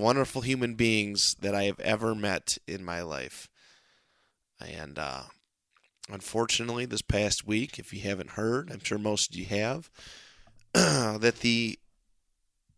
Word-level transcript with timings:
wonderful 0.00 0.42
human 0.42 0.74
beings 0.74 1.36
that 1.40 1.54
I 1.54 1.64
have 1.64 1.80
ever 1.80 2.14
met 2.14 2.58
in 2.66 2.84
my 2.84 3.02
life. 3.02 3.48
And 4.60 4.98
uh, 4.98 5.22
unfortunately, 6.10 6.86
this 6.86 7.02
past 7.02 7.46
week, 7.46 7.78
if 7.78 7.92
you 7.92 8.00
haven't 8.00 8.30
heard, 8.30 8.70
I'm 8.70 8.82
sure 8.82 8.98
most 8.98 9.30
of 9.30 9.36
you 9.36 9.46
have, 9.46 9.90
that 10.74 11.40
the 11.40 11.78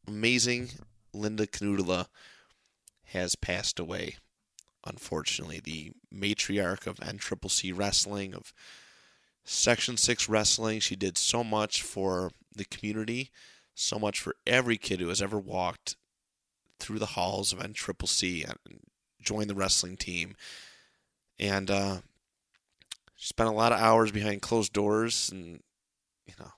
amazing 0.07 0.71
Linda 1.13 1.47
Knudela 1.47 2.07
has 3.07 3.37
passed 3.37 3.79
away. 3.79 4.17
Unfortunately, 4.85 5.61
the 5.61 5.93
matriarch 6.13 6.87
of 6.87 6.97
NCCC 6.97 7.77
Wrestling, 7.77 8.35
of 8.35 8.53
Section 9.45 9.97
6 9.97 10.29
Wrestling, 10.29 10.81
she 10.81 10.97
did 10.97 11.17
so 11.17 11.45
much 11.45 11.83
for 11.83 12.31
the 12.55 12.65
community, 12.65 13.31
so 13.75 13.99
much 13.99 14.21
for 14.21 14.35
every 14.47 14.77
kid 14.77 15.01
who 15.01 15.09
has 15.09 15.23
ever 15.23 15.39
walked 15.39 15.97
through 16.83 16.99
the 16.99 17.07
halls 17.07 17.53
of 17.53 17.61
NCCC 17.61 18.45
and 18.45 18.81
joined 19.21 19.49
the 19.49 19.55
wrestling 19.55 19.97
team. 19.97 20.35
And 21.39 21.71
uh, 21.71 21.99
spent 23.17 23.49
a 23.49 23.53
lot 23.53 23.73
of 23.73 23.81
hours 23.81 24.11
behind 24.11 24.43
closed 24.43 24.73
doors 24.73 25.31
and, 25.33 25.63
you 26.27 26.35
know, 26.41 26.51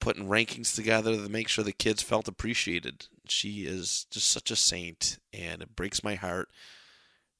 putting 0.00 0.28
rankings 0.28 0.74
together 0.74 1.16
to 1.16 1.28
make 1.28 1.48
sure 1.48 1.64
the 1.64 1.72
kids 1.72 2.02
felt 2.02 2.28
appreciated. 2.28 3.06
She 3.28 3.64
is 3.66 4.06
just 4.10 4.28
such 4.28 4.50
a 4.50 4.56
saint, 4.56 5.18
and 5.32 5.62
it 5.62 5.76
breaks 5.76 6.02
my 6.02 6.16
heart 6.16 6.48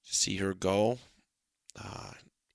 to 0.06 0.14
see 0.14 0.36
her 0.36 0.54
go. 0.54 0.98
Uh, 1.76 2.12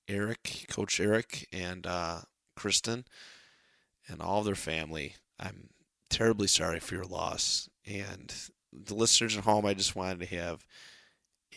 Eric, 0.07 0.65
Coach 0.69 0.99
Eric, 0.99 1.47
and 1.51 1.85
uh, 1.87 2.21
Kristen, 2.55 3.05
and 4.07 4.21
all 4.21 4.39
of 4.39 4.45
their 4.45 4.55
family. 4.55 5.15
I'm 5.39 5.69
terribly 6.09 6.47
sorry 6.47 6.79
for 6.79 6.95
your 6.95 7.05
loss. 7.05 7.69
And 7.85 8.33
the 8.85 8.95
listeners 8.95 9.37
at 9.37 9.43
home, 9.43 9.65
I 9.65 9.73
just 9.73 9.95
wanted 9.95 10.19
to 10.21 10.35
have 10.35 10.65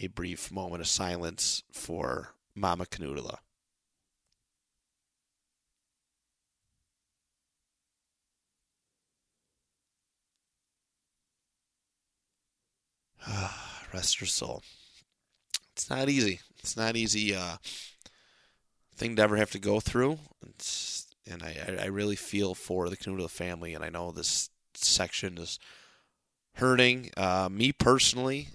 a 0.00 0.08
brief 0.08 0.50
moment 0.52 0.82
of 0.82 0.88
silence 0.88 1.62
for 1.72 2.34
Mama 2.54 2.86
Knudela. 2.86 3.38
Rest 13.92 14.18
her 14.20 14.26
soul. 14.26 14.62
It's 15.72 15.90
not 15.90 16.08
easy. 16.08 16.40
It's 16.58 16.76
not 16.76 16.96
easy 16.96 17.34
uh, 17.34 17.56
thing 18.96 19.16
to 19.16 19.22
ever 19.22 19.36
have 19.36 19.50
to 19.52 19.58
go 19.58 19.80
through. 19.80 20.18
It's, 20.48 21.06
and 21.26 21.42
I, 21.42 21.78
I 21.82 21.86
really 21.86 22.16
feel 22.16 22.54
for 22.54 22.88
the 22.88 22.96
Knudela 22.96 23.30
family, 23.30 23.74
and 23.74 23.84
I 23.84 23.88
know 23.88 24.10
this 24.10 24.50
section 24.74 25.38
is 25.38 25.58
hurting. 26.56 27.10
Uh, 27.16 27.48
me 27.50 27.72
personally, 27.72 28.48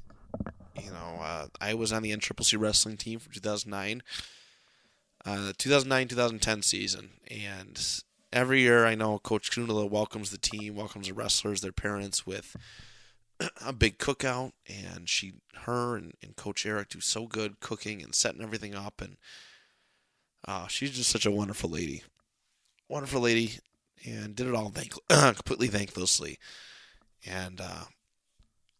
you 0.79 0.91
know, 0.91 1.19
uh, 1.21 1.47
I 1.59 1.73
was 1.73 1.91
on 1.93 2.03
the 2.03 2.15
NCCC 2.15 2.59
wrestling 2.59 2.97
team 2.97 3.19
for 3.19 3.31
2009, 3.31 4.01
uh, 5.25 5.53
2009-2010 5.57 6.63
season, 6.63 7.09
and 7.29 8.01
every 8.33 8.61
year 8.61 8.85
I 8.85 8.95
know 8.95 9.19
Coach 9.19 9.51
Knudela 9.51 9.89
welcomes 9.89 10.31
the 10.31 10.37
team, 10.37 10.75
welcomes 10.75 11.07
the 11.07 11.13
wrestlers, 11.13 11.61
their 11.61 11.71
parents 11.71 12.25
with 12.25 12.55
a 13.65 13.73
big 13.73 13.97
cookout, 13.97 14.51
and 14.67 15.07
she, 15.07 15.33
her, 15.65 15.95
and, 15.95 16.13
and 16.23 16.35
Coach 16.35 16.65
Eric 16.65 16.89
do 16.89 17.01
so 17.01 17.27
good 17.27 17.59
cooking 17.59 18.01
and 18.01 18.15
setting 18.15 18.41
everything 18.41 18.73
up, 18.73 19.01
and 19.01 19.17
uh, 20.47 20.67
she's 20.67 20.91
just 20.91 21.09
such 21.11 21.25
a 21.25 21.31
wonderful 21.31 21.69
lady, 21.69 22.03
wonderful 22.89 23.21
lady, 23.21 23.59
and 24.05 24.35
did 24.35 24.47
it 24.47 24.55
all 24.55 24.69
thank- 24.69 24.95
completely 25.35 25.67
thanklessly, 25.67 26.37
and 27.25 27.61
uh, 27.61 27.85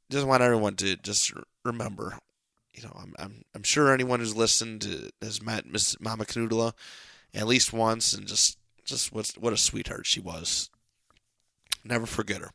just 0.10 0.28
want 0.28 0.44
everyone 0.44 0.76
to 0.78 0.96
just 0.98 1.34
remember, 1.64 2.18
you 2.74 2.84
know, 2.84 2.96
I'm 2.98 3.14
I'm 3.20 3.44
I'm 3.56 3.64
sure 3.64 3.94
anyone 3.94 4.20
who's 4.20 4.36
listened 4.36 4.82
to, 4.82 5.10
has 5.22 5.42
met 5.42 5.66
Miss 5.66 6.00
Mama 6.00 6.26
Knudela 6.26 6.74
at 7.34 7.48
least 7.48 7.74
once, 7.74 8.14
and 8.14 8.28
just 8.28 8.58
just 8.86 9.14
what 9.14 9.32
what 9.40 9.54
a 9.54 9.58
sweetheart 9.58 10.06
she 10.06 10.20
was. 10.20 10.70
Never 11.84 12.06
forget 12.06 12.42
her. 12.42 12.52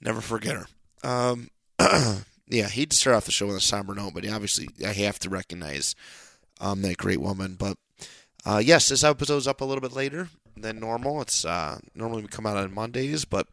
Never 0.00 0.20
forget 0.20 0.56
her. 0.56 0.66
Um, 1.04 1.50
yeah, 2.48 2.68
he 2.68 2.86
to 2.86 2.96
start 2.96 3.16
off 3.16 3.24
the 3.24 3.32
show 3.32 3.46
with 3.46 3.56
a 3.56 3.60
somber 3.60 3.94
note, 3.94 4.14
but 4.14 4.28
obviously 4.28 4.68
I 4.84 4.92
have 4.92 5.18
to 5.20 5.30
recognize 5.30 5.94
um, 6.60 6.82
that 6.82 6.96
great 6.96 7.20
woman. 7.20 7.56
But 7.58 7.76
uh, 8.44 8.60
yes, 8.64 8.88
this 8.88 9.04
episode's 9.04 9.46
up 9.46 9.60
a 9.60 9.64
little 9.64 9.80
bit 9.80 9.92
later 9.92 10.28
than 10.56 10.80
normal. 10.80 11.22
It's 11.22 11.44
uh, 11.44 11.78
normally 11.94 12.22
we 12.22 12.28
come 12.28 12.46
out 12.46 12.56
on 12.56 12.74
Mondays, 12.74 13.24
but 13.24 13.46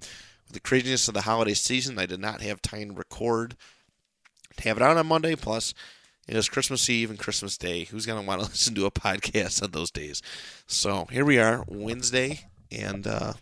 the 0.51 0.59
craziness 0.59 1.07
of 1.07 1.13
the 1.13 1.21
holiday 1.21 1.53
season, 1.53 1.99
I 1.99 2.05
did 2.05 2.19
not 2.19 2.41
have 2.41 2.61
time 2.61 2.89
to 2.89 2.95
record 2.95 3.55
to 4.57 4.63
have 4.63 4.77
it 4.77 4.83
out 4.83 4.97
on 4.97 5.07
Monday. 5.07 5.35
Plus, 5.35 5.73
it 6.27 6.35
was 6.35 6.49
Christmas 6.49 6.89
Eve 6.89 7.09
and 7.09 7.19
Christmas 7.19 7.57
Day. 7.57 7.85
Who's 7.85 8.05
gonna 8.05 8.21
want 8.21 8.41
to 8.41 8.47
listen 8.49 8.75
to 8.75 8.85
a 8.85 8.91
podcast 8.91 9.63
on 9.63 9.71
those 9.71 9.91
days? 9.91 10.21
So 10.67 11.05
here 11.11 11.25
we 11.25 11.39
are, 11.39 11.63
Wednesday, 11.67 12.45
and 12.71 13.05
uh, 13.07 13.33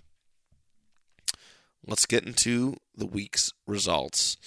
let's 1.85 2.05
get 2.05 2.25
into 2.25 2.77
the 2.95 3.07
week's 3.07 3.53
results. 3.65 4.37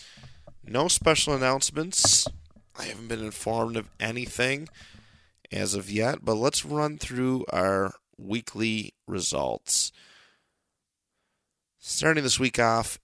No 0.64 0.88
special 0.88 1.34
announcements. 1.34 2.26
I 2.78 2.84
haven't 2.84 3.08
been 3.08 3.24
informed 3.24 3.76
of 3.76 3.90
anything 3.98 4.68
as 5.52 5.74
of 5.74 5.90
yet, 5.90 6.24
but 6.24 6.36
let's 6.36 6.64
run 6.64 6.98
through 6.98 7.44
our 7.52 7.94
weekly 8.16 8.94
results. 9.06 9.92
Starting 11.82 12.22
this 12.22 12.38
week 12.38 12.58
off 12.58 12.98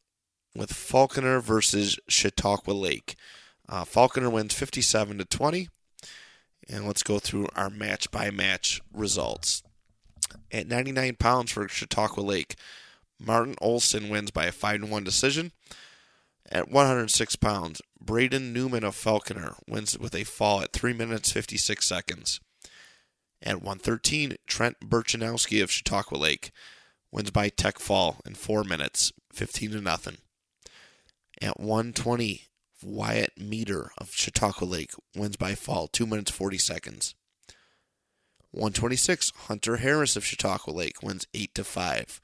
with 0.54 0.70
Falconer 0.70 1.40
versus 1.40 1.98
Chautauqua 2.08 2.72
Lake. 2.72 3.16
Uh, 3.66 3.86
Falconer 3.86 4.28
wins 4.28 4.52
57 4.52 5.16
to 5.16 5.24
20. 5.24 5.68
And 6.68 6.86
let's 6.86 7.02
go 7.02 7.18
through 7.18 7.48
our 7.56 7.70
match 7.70 8.10
by 8.10 8.30
match 8.30 8.82
results. 8.92 9.62
At 10.52 10.66
99 10.66 11.16
pounds 11.16 11.52
for 11.52 11.66
Chautauqua 11.66 12.20
Lake, 12.20 12.56
Martin 13.18 13.54
Olson 13.62 14.10
wins 14.10 14.30
by 14.30 14.44
a 14.44 14.52
5 14.52 14.90
1 14.90 15.04
decision. 15.04 15.52
At 16.52 16.70
106 16.70 17.34
pounds, 17.36 17.80
Braden 17.98 18.52
Newman 18.52 18.84
of 18.84 18.94
Falconer 18.94 19.54
wins 19.66 19.98
with 19.98 20.14
a 20.14 20.24
fall 20.24 20.60
at 20.60 20.74
3 20.74 20.92
minutes 20.92 21.32
56 21.32 21.86
seconds. 21.86 22.40
At 23.42 23.62
113, 23.62 24.36
Trent 24.46 24.80
Burchanowski 24.80 25.62
of 25.62 25.70
Chautauqua 25.70 26.18
Lake 26.18 26.50
wins 27.16 27.30
by 27.30 27.48
tech 27.48 27.78
fall 27.78 28.18
in 28.26 28.34
4 28.34 28.62
minutes 28.62 29.10
15 29.32 29.70
to 29.70 29.80
nothing. 29.80 30.18
At 31.40 31.58
120, 31.58 32.42
Wyatt 32.82 33.32
Meter 33.38 33.90
of 33.96 34.12
Chautauqua 34.12 34.66
Lake 34.66 34.92
wins 35.16 35.36
by 35.36 35.54
fall 35.54 35.88
2 35.88 36.06
minutes 36.06 36.30
40 36.30 36.58
seconds. 36.58 37.14
126, 38.50 39.32
Hunter 39.48 39.78
Harris 39.78 40.16
of 40.16 40.26
Chautauqua 40.26 40.70
Lake 40.70 41.02
wins 41.02 41.26
8 41.32 41.54
to 41.54 41.64
5. 41.64 42.20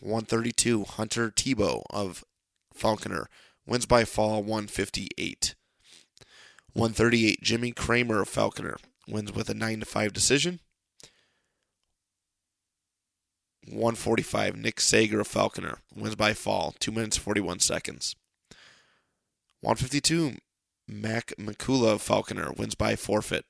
132, 0.00 0.84
Hunter 0.84 1.30
Tebow 1.30 1.84
of 1.90 2.24
Falconer 2.74 3.28
wins 3.66 3.86
by 3.86 4.04
fall 4.04 4.42
158. 4.42 5.54
138, 6.72 7.42
Jimmy 7.42 7.70
Kramer 7.70 8.22
of 8.22 8.28
Falconer 8.28 8.78
wins 9.06 9.32
with 9.32 9.48
a 9.48 9.54
9 9.54 9.80
to 9.80 9.86
5 9.86 10.12
decision. 10.12 10.58
145, 13.70 14.56
Nick 14.56 14.80
Sager 14.80 15.20
of 15.20 15.26
Falconer 15.26 15.78
wins 15.94 16.16
by 16.16 16.32
fall 16.32 16.74
2 16.78 16.90
minutes 16.90 17.16
41 17.16 17.60
seconds. 17.60 18.16
152, 19.60 20.36
Mac 20.86 21.32
McCula 21.38 21.94
of 21.94 22.02
Falconer 22.02 22.52
wins 22.52 22.74
by 22.74 22.96
forfeit. 22.96 23.44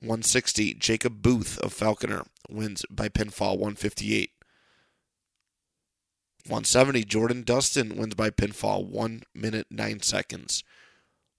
160, 0.00 0.74
Jacob 0.74 1.22
Booth 1.22 1.58
of 1.58 1.72
Falconer 1.72 2.24
wins 2.48 2.84
by 2.90 3.08
pinfall 3.08 3.58
158. 3.58 4.30
170, 6.44 7.04
Jordan 7.04 7.42
Dustin 7.42 7.96
wins 7.96 8.14
by 8.14 8.30
pinfall 8.30 8.86
1 8.86 9.22
minute 9.34 9.66
9 9.70 10.02
seconds. 10.02 10.62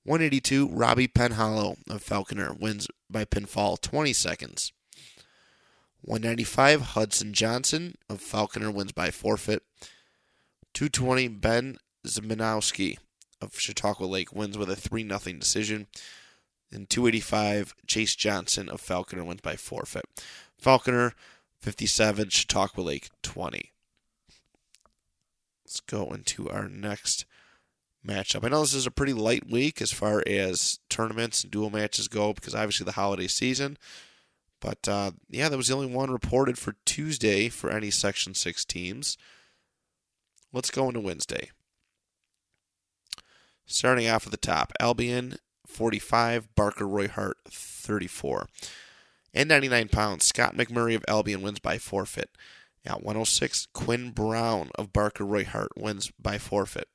182, 0.03 0.69
Robbie 0.69 1.07
Penhollow 1.07 1.77
of 1.89 2.01
Falconer 2.01 2.53
wins 2.53 2.87
by 3.09 3.23
pinfall 3.23 3.79
20 3.79 4.11
seconds. 4.13 4.73
195, 6.07 6.81
Hudson 6.93 7.33
Johnson 7.33 7.95
of 8.09 8.21
Falconer 8.21 8.71
wins 8.71 8.93
by 8.93 9.11
forfeit. 9.11 9.61
220, 10.73 11.27
Ben 11.27 11.77
Zmanowski 12.05 12.97
of 13.41 13.59
Chautauqua 13.59 14.05
Lake 14.05 14.33
wins 14.33 14.57
with 14.57 14.69
a 14.69 14.75
3 14.77 15.05
0 15.05 15.19
decision. 15.37 15.87
And 16.71 16.89
285, 16.89 17.75
Chase 17.87 18.15
Johnson 18.15 18.69
of 18.69 18.79
Falconer 18.79 19.25
wins 19.25 19.41
by 19.41 19.57
forfeit. 19.57 20.05
Falconer 20.57 21.13
57, 21.59 22.29
Chautauqua 22.29 22.81
Lake 22.81 23.09
20. 23.21 23.73
Let's 25.65 25.81
go 25.81 26.05
into 26.13 26.49
our 26.49 26.69
next 26.69 27.25
matchup. 28.05 28.45
I 28.45 28.47
know 28.47 28.61
this 28.61 28.73
is 28.73 28.87
a 28.87 28.91
pretty 28.91 29.13
light 29.13 29.49
week 29.49 29.81
as 29.81 29.91
far 29.91 30.23
as 30.25 30.79
tournaments 30.89 31.43
and 31.43 31.51
dual 31.51 31.69
matches 31.69 32.07
go 32.07 32.31
because 32.31 32.55
obviously 32.55 32.85
the 32.85 32.93
holiday 32.93 33.27
season. 33.27 33.77
But 34.59 34.87
uh, 34.87 35.11
yeah, 35.29 35.49
that 35.49 35.57
was 35.57 35.67
the 35.67 35.75
only 35.75 35.87
one 35.93 36.11
reported 36.11 36.57
for 36.57 36.75
Tuesday 36.85 37.49
for 37.49 37.69
any 37.69 37.91
Section 37.91 38.33
6 38.33 38.65
teams. 38.65 39.17
Let's 40.51 40.71
go 40.71 40.87
into 40.87 40.99
Wednesday. 40.99 41.51
Starting 43.65 44.07
off 44.07 44.25
at 44.25 44.31
the 44.31 44.37
top, 44.37 44.71
Albion 44.79 45.35
45, 45.67 46.55
Barker 46.55 46.87
Roy 46.87 47.07
Hart 47.07 47.37
34. 47.49 48.47
And 49.33 49.49
99 49.49 49.89
pounds, 49.89 50.25
Scott 50.25 50.55
McMurray 50.55 50.95
of 50.95 51.05
Albion 51.07 51.41
wins 51.41 51.59
by 51.59 51.77
forfeit. 51.77 52.29
At 52.85 53.03
106, 53.03 53.67
Quinn 53.73 54.11
Brown 54.11 54.71
of 54.75 54.93
Barker 54.93 55.25
Roy 55.25 55.43
Hart 55.43 55.71
wins 55.75 56.11
by 56.17 56.37
forfeit. 56.37 56.87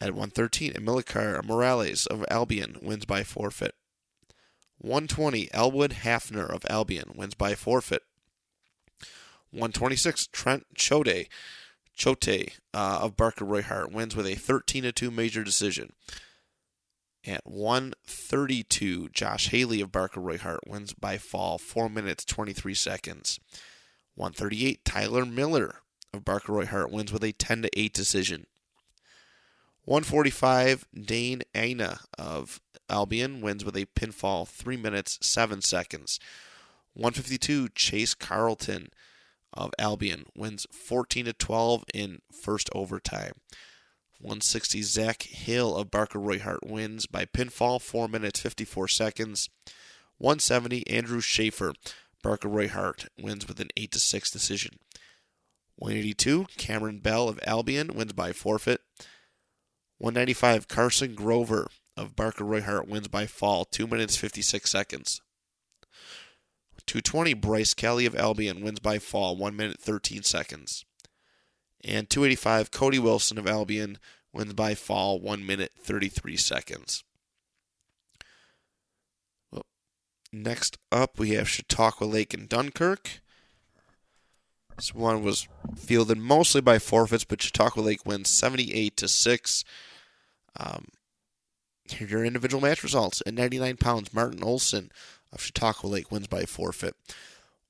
At 0.00 0.14
113, 0.14 0.72
Amilcar 0.72 1.44
Morales 1.44 2.06
of 2.06 2.24
Albion 2.30 2.78
wins 2.82 3.04
by 3.04 3.22
forfeit. 3.22 3.74
120, 4.84 5.48
Elwood 5.54 5.92
Hafner 5.92 6.48
of 6.48 6.66
Albion 6.68 7.12
wins 7.16 7.34
by 7.34 7.54
forfeit. 7.54 8.02
126, 9.50 10.26
Trent 10.26 10.66
Chote, 10.74 11.26
Chote 11.96 12.58
uh, 12.74 12.98
of 13.00 13.16
Barker 13.16 13.46
Roy 13.46 13.62
Hart 13.62 13.92
wins 13.92 14.14
with 14.14 14.26
a 14.26 14.34
13 14.34 14.92
2 14.92 15.10
major 15.10 15.42
decision. 15.42 15.94
At 17.26 17.46
132, 17.46 19.08
Josh 19.08 19.48
Haley 19.48 19.80
of 19.80 19.90
Barker 19.90 20.20
Roy 20.20 20.36
Hart 20.36 20.60
wins 20.66 20.92
by 20.92 21.16
fall, 21.16 21.56
4 21.56 21.88
minutes 21.88 22.24
23 22.26 22.74
seconds. 22.74 23.40
138, 24.16 24.84
Tyler 24.84 25.24
Miller 25.24 25.76
of 26.12 26.26
Barker 26.26 26.52
Roy 26.52 26.66
Hart 26.66 26.90
wins 26.90 27.10
with 27.10 27.24
a 27.24 27.32
10 27.32 27.66
8 27.74 27.94
decision. 27.94 28.46
145, 29.86 30.86
Dane 30.94 31.42
Aina 31.54 32.00
of 32.18 32.60
Albion 32.88 33.40
wins 33.40 33.64
with 33.64 33.76
a 33.76 33.86
pinfall, 33.86 34.46
3 34.46 34.76
minutes 34.76 35.18
7 35.22 35.62
seconds. 35.62 36.20
152, 36.94 37.68
Chase 37.70 38.14
Carlton 38.14 38.88
of 39.52 39.72
Albion 39.78 40.26
wins 40.36 40.66
14 40.70 41.26
to 41.26 41.32
12 41.32 41.84
in 41.92 42.20
first 42.32 42.68
overtime. 42.74 43.32
160 44.20 44.82
Zach 44.82 45.22
Hill 45.22 45.76
of 45.76 45.90
Barker 45.90 46.18
Royhart 46.18 46.60
wins 46.64 47.06
by 47.06 47.24
pinfall, 47.24 47.80
4 47.80 48.08
minutes 48.08 48.40
54 48.40 48.88
seconds. 48.88 49.50
170 50.18 50.86
Andrew 50.88 51.20
Schaefer, 51.20 51.74
Barker 52.22 52.48
Royhart 52.48 53.06
wins 53.20 53.46
with 53.46 53.60
an 53.60 53.68
8 53.76 53.92
to 53.92 53.98
6 53.98 54.30
decision. 54.30 54.78
182 55.76 56.46
Cameron 56.56 57.00
Bell 57.00 57.28
of 57.28 57.40
Albion 57.46 57.88
wins 57.94 58.12
by 58.12 58.32
forfeit. 58.32 58.80
195 59.98 60.68
Carson 60.68 61.14
Grover 61.14 61.68
of 61.96 62.16
Barker 62.16 62.44
Roy 62.44 62.62
Hart 62.62 62.88
wins 62.88 63.08
by 63.08 63.26
fall, 63.26 63.64
2 63.64 63.86
minutes 63.86 64.16
56 64.16 64.70
seconds. 64.70 65.20
220 66.86 67.34
Bryce 67.34 67.74
Kelly 67.74 68.04
of 68.06 68.14
Albion 68.14 68.62
wins 68.62 68.80
by 68.80 68.98
fall, 68.98 69.36
1 69.36 69.56
minute 69.56 69.80
13 69.80 70.22
seconds. 70.22 70.84
And 71.82 72.08
285, 72.08 72.70
Cody 72.70 72.98
Wilson 72.98 73.38
of 73.38 73.46
Albion 73.46 73.98
wins 74.32 74.52
by 74.54 74.74
fall, 74.74 75.20
1 75.20 75.46
minute 75.46 75.72
33 75.78 76.36
seconds. 76.36 77.04
Well, 79.50 79.66
next 80.32 80.78
up, 80.92 81.18
we 81.18 81.30
have 81.30 81.48
Chautauqua 81.48 82.04
Lake 82.04 82.34
and 82.34 82.48
Dunkirk. 82.48 83.20
This 84.76 84.94
one 84.94 85.22
was 85.22 85.46
fielded 85.76 86.18
mostly 86.18 86.60
by 86.60 86.78
forfeits, 86.78 87.24
but 87.24 87.40
Chautauqua 87.40 87.80
Lake 87.80 88.04
wins 88.04 88.28
78 88.28 88.96
to 88.96 89.08
6. 89.08 89.64
Um, 90.58 90.86
here 91.88 92.06
are 92.06 92.10
your 92.10 92.24
individual 92.24 92.62
match 92.62 92.82
results. 92.82 93.22
At 93.26 93.34
99 93.34 93.76
pounds, 93.76 94.14
Martin 94.14 94.42
Olson 94.42 94.90
of 95.32 95.42
Chautauqua 95.42 95.86
Lake 95.86 96.10
wins 96.10 96.26
by 96.26 96.44
forfeit. 96.44 96.94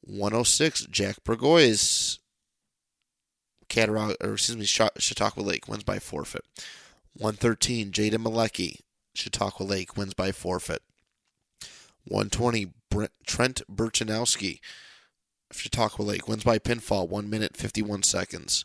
106, 0.02 0.86
Jack 0.86 1.24
Burgoyes 1.24 2.18
Cattaraugus, 3.68 4.16
or 4.22 4.34
excuse 4.34 4.56
me, 4.56 4.64
Chautauqua 4.64 5.42
Lake 5.42 5.68
wins 5.68 5.84
by 5.84 5.98
forfeit. 5.98 6.44
113, 7.14 7.90
Jaden 7.90 8.18
Malecki, 8.18 8.80
Chautauqua 9.14 9.64
Lake 9.64 9.96
wins 9.96 10.14
by 10.14 10.32
forfeit. 10.32 10.82
120, 12.06 12.72
Brent, 12.90 13.12
Trent 13.26 13.62
Burchanowski, 13.70 14.60
Chautauqua 15.52 16.02
Lake 16.02 16.28
wins 16.28 16.44
by 16.44 16.58
pinfall, 16.58 17.08
1 17.08 17.30
minute 17.30 17.56
51 17.56 18.02
seconds. 18.02 18.64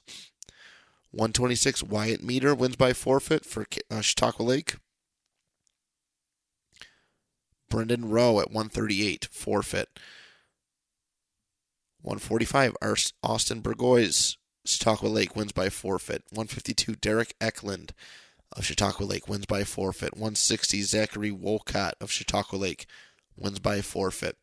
126, 1.12 1.84
Wyatt 1.84 2.24
Meter 2.24 2.54
wins 2.54 2.76
by 2.76 2.94
forfeit 2.94 3.46
for 3.46 3.66
uh, 3.90 4.02
Chautauqua 4.02 4.44
Lake. 4.44 4.76
Brendan 7.70 8.10
Rowe 8.10 8.40
at 8.40 8.52
138, 8.52 9.28
forfeit. 9.32 9.88
145, 12.02 12.76
Austin 13.24 13.62
Burgoyes 13.62 14.38
Chautauqua 14.66 15.08
Lake 15.08 15.36
wins 15.36 15.52
by 15.52 15.70
forfeit. 15.70 16.24
152, 16.32 16.96
Derek 16.96 17.36
Eklund 17.42 17.94
of 18.56 18.66
Chautauqua 18.66 19.04
Lake 19.04 19.28
wins 19.28 19.46
by 19.46 19.64
forfeit. 19.64 20.14
160, 20.14 20.82
Zachary 20.84 21.32
Wolcott 21.32 21.96
of 22.00 22.12
Chautauqua 22.12 22.58
Lake 22.58 22.86
wins 23.36 23.60
by 23.60 23.82
forfeit. 23.82 24.38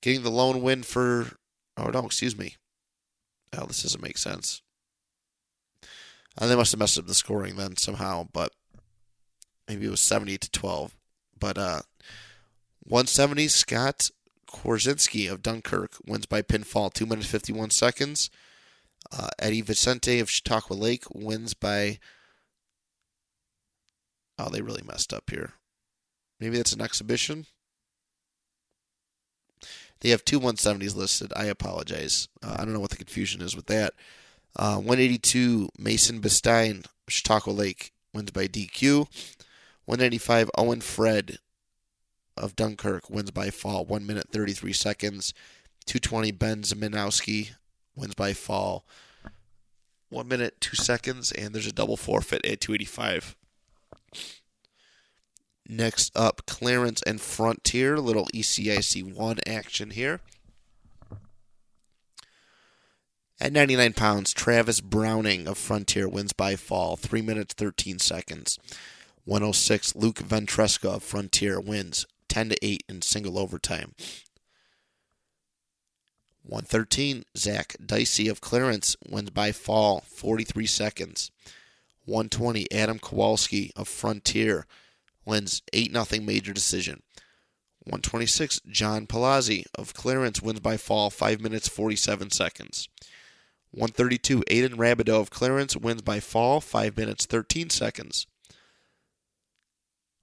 Getting 0.00 0.22
the 0.22 0.30
lone 0.30 0.62
win 0.62 0.82
for. 0.82 1.32
Oh, 1.76 1.88
no, 1.88 2.06
excuse 2.06 2.36
me. 2.36 2.56
Oh, 3.56 3.66
this 3.66 3.82
doesn't 3.82 4.02
make 4.02 4.18
sense. 4.18 4.62
And 6.38 6.50
they 6.50 6.56
must 6.56 6.72
have 6.72 6.78
messed 6.78 6.98
up 6.98 7.06
the 7.06 7.14
scoring 7.14 7.56
then 7.56 7.76
somehow, 7.76 8.26
but 8.32 8.52
maybe 9.68 9.86
it 9.86 9.90
was 9.90 10.00
70 10.00 10.38
to 10.38 10.50
12. 10.50 10.96
But 11.38 11.58
uh, 11.58 11.80
170, 12.84 13.48
Scott 13.48 14.10
Korzinski 14.48 15.30
of 15.30 15.42
Dunkirk 15.42 15.92
wins 16.06 16.26
by 16.26 16.42
pinfall, 16.42 16.92
2 16.92 17.06
minutes 17.06 17.28
51 17.28 17.70
seconds. 17.70 18.30
Uh, 19.10 19.28
Eddie 19.38 19.62
Vicente 19.62 20.20
of 20.20 20.30
Chautauqua 20.30 20.74
Lake 20.74 21.04
wins 21.12 21.54
by. 21.54 21.98
Oh, 24.38 24.48
they 24.48 24.62
really 24.62 24.82
messed 24.82 25.12
up 25.12 25.30
here. 25.30 25.52
Maybe 26.40 26.56
that's 26.56 26.72
an 26.72 26.80
exhibition. 26.80 27.46
They 30.00 30.10
have 30.10 30.24
two 30.24 30.40
170s 30.40 30.96
listed. 30.96 31.32
I 31.36 31.44
apologize. 31.44 32.28
Uh, 32.42 32.56
I 32.58 32.64
don't 32.64 32.72
know 32.72 32.80
what 32.80 32.90
the 32.90 32.96
confusion 32.96 33.40
is 33.40 33.54
with 33.54 33.66
that. 33.66 33.94
Uh, 34.56 34.76
182 34.76 35.68
Mason 35.78 36.20
Bestein, 36.20 36.84
Chautauqua 37.08 37.52
Lake 37.52 37.92
wins 38.12 38.32
by 38.32 38.46
DQ. 38.46 39.06
195 39.84 40.50
Owen 40.58 40.80
Fred 40.80 41.38
of 42.36 42.56
Dunkirk 42.56 43.10
wins 43.10 43.30
by 43.30 43.50
fall, 43.50 43.84
1 43.84 44.06
minute 44.06 44.28
33 44.30 44.72
seconds. 44.72 45.34
220 45.86 46.30
Ben 46.32 46.62
Zemanowski 46.62 47.50
wins 47.96 48.14
by 48.14 48.32
fall. 48.32 48.84
One 50.08 50.28
minute, 50.28 50.60
two 50.60 50.76
seconds, 50.76 51.32
and 51.32 51.54
there's 51.54 51.66
a 51.66 51.72
double 51.72 51.96
forfeit 51.96 52.44
at 52.44 52.60
285. 52.60 53.34
Next 55.68 56.14
up, 56.14 56.42
Clarence 56.46 57.02
and 57.02 57.20
Frontier. 57.20 57.96
Little 57.96 58.26
ECIC 58.34 59.14
1 59.14 59.38
action 59.46 59.90
here. 59.90 60.20
At 63.40 63.52
99 63.52 63.94
pounds, 63.94 64.32
Travis 64.32 64.80
Browning 64.80 65.48
of 65.48 65.58
Frontier 65.58 66.08
wins 66.08 66.32
by 66.32 66.56
fall, 66.56 66.96
3 66.96 67.22
minutes 67.22 67.54
13 67.54 67.98
seconds. 67.98 68.58
106, 69.24 69.96
Luke 69.96 70.18
Ventresca 70.18 70.96
of 70.96 71.02
Frontier 71.02 71.58
wins 71.58 72.06
10 72.32 72.48
to 72.48 72.56
8 72.64 72.84
in 72.88 73.02
single 73.02 73.38
overtime. 73.38 73.94
113, 76.44 77.24
Zach 77.36 77.76
Dicey 77.84 78.26
of 78.26 78.40
Clarence 78.40 78.96
wins 79.06 79.28
by 79.28 79.52
fall, 79.52 80.00
43 80.06 80.64
seconds. 80.64 81.30
120, 82.06 82.72
Adam 82.72 82.98
Kowalski 82.98 83.70
of 83.76 83.86
Frontier 83.86 84.66
wins 85.26 85.60
8 85.74 85.92
0 85.92 86.22
major 86.22 86.54
decision. 86.54 87.02
126, 87.80 88.60
John 88.66 89.06
Palazzi 89.06 89.66
of 89.74 89.92
Clarence 89.92 90.40
wins 90.40 90.60
by 90.60 90.78
fall, 90.78 91.10
5 91.10 91.38
minutes 91.38 91.68
47 91.68 92.30
seconds. 92.30 92.88
132, 93.72 94.42
Aiden 94.48 94.76
Rabideau 94.76 95.20
of 95.20 95.28
Clarence 95.28 95.76
wins 95.76 96.00
by 96.00 96.18
fall, 96.18 96.62
5 96.62 96.96
minutes 96.96 97.26
13 97.26 97.68
seconds. 97.68 98.26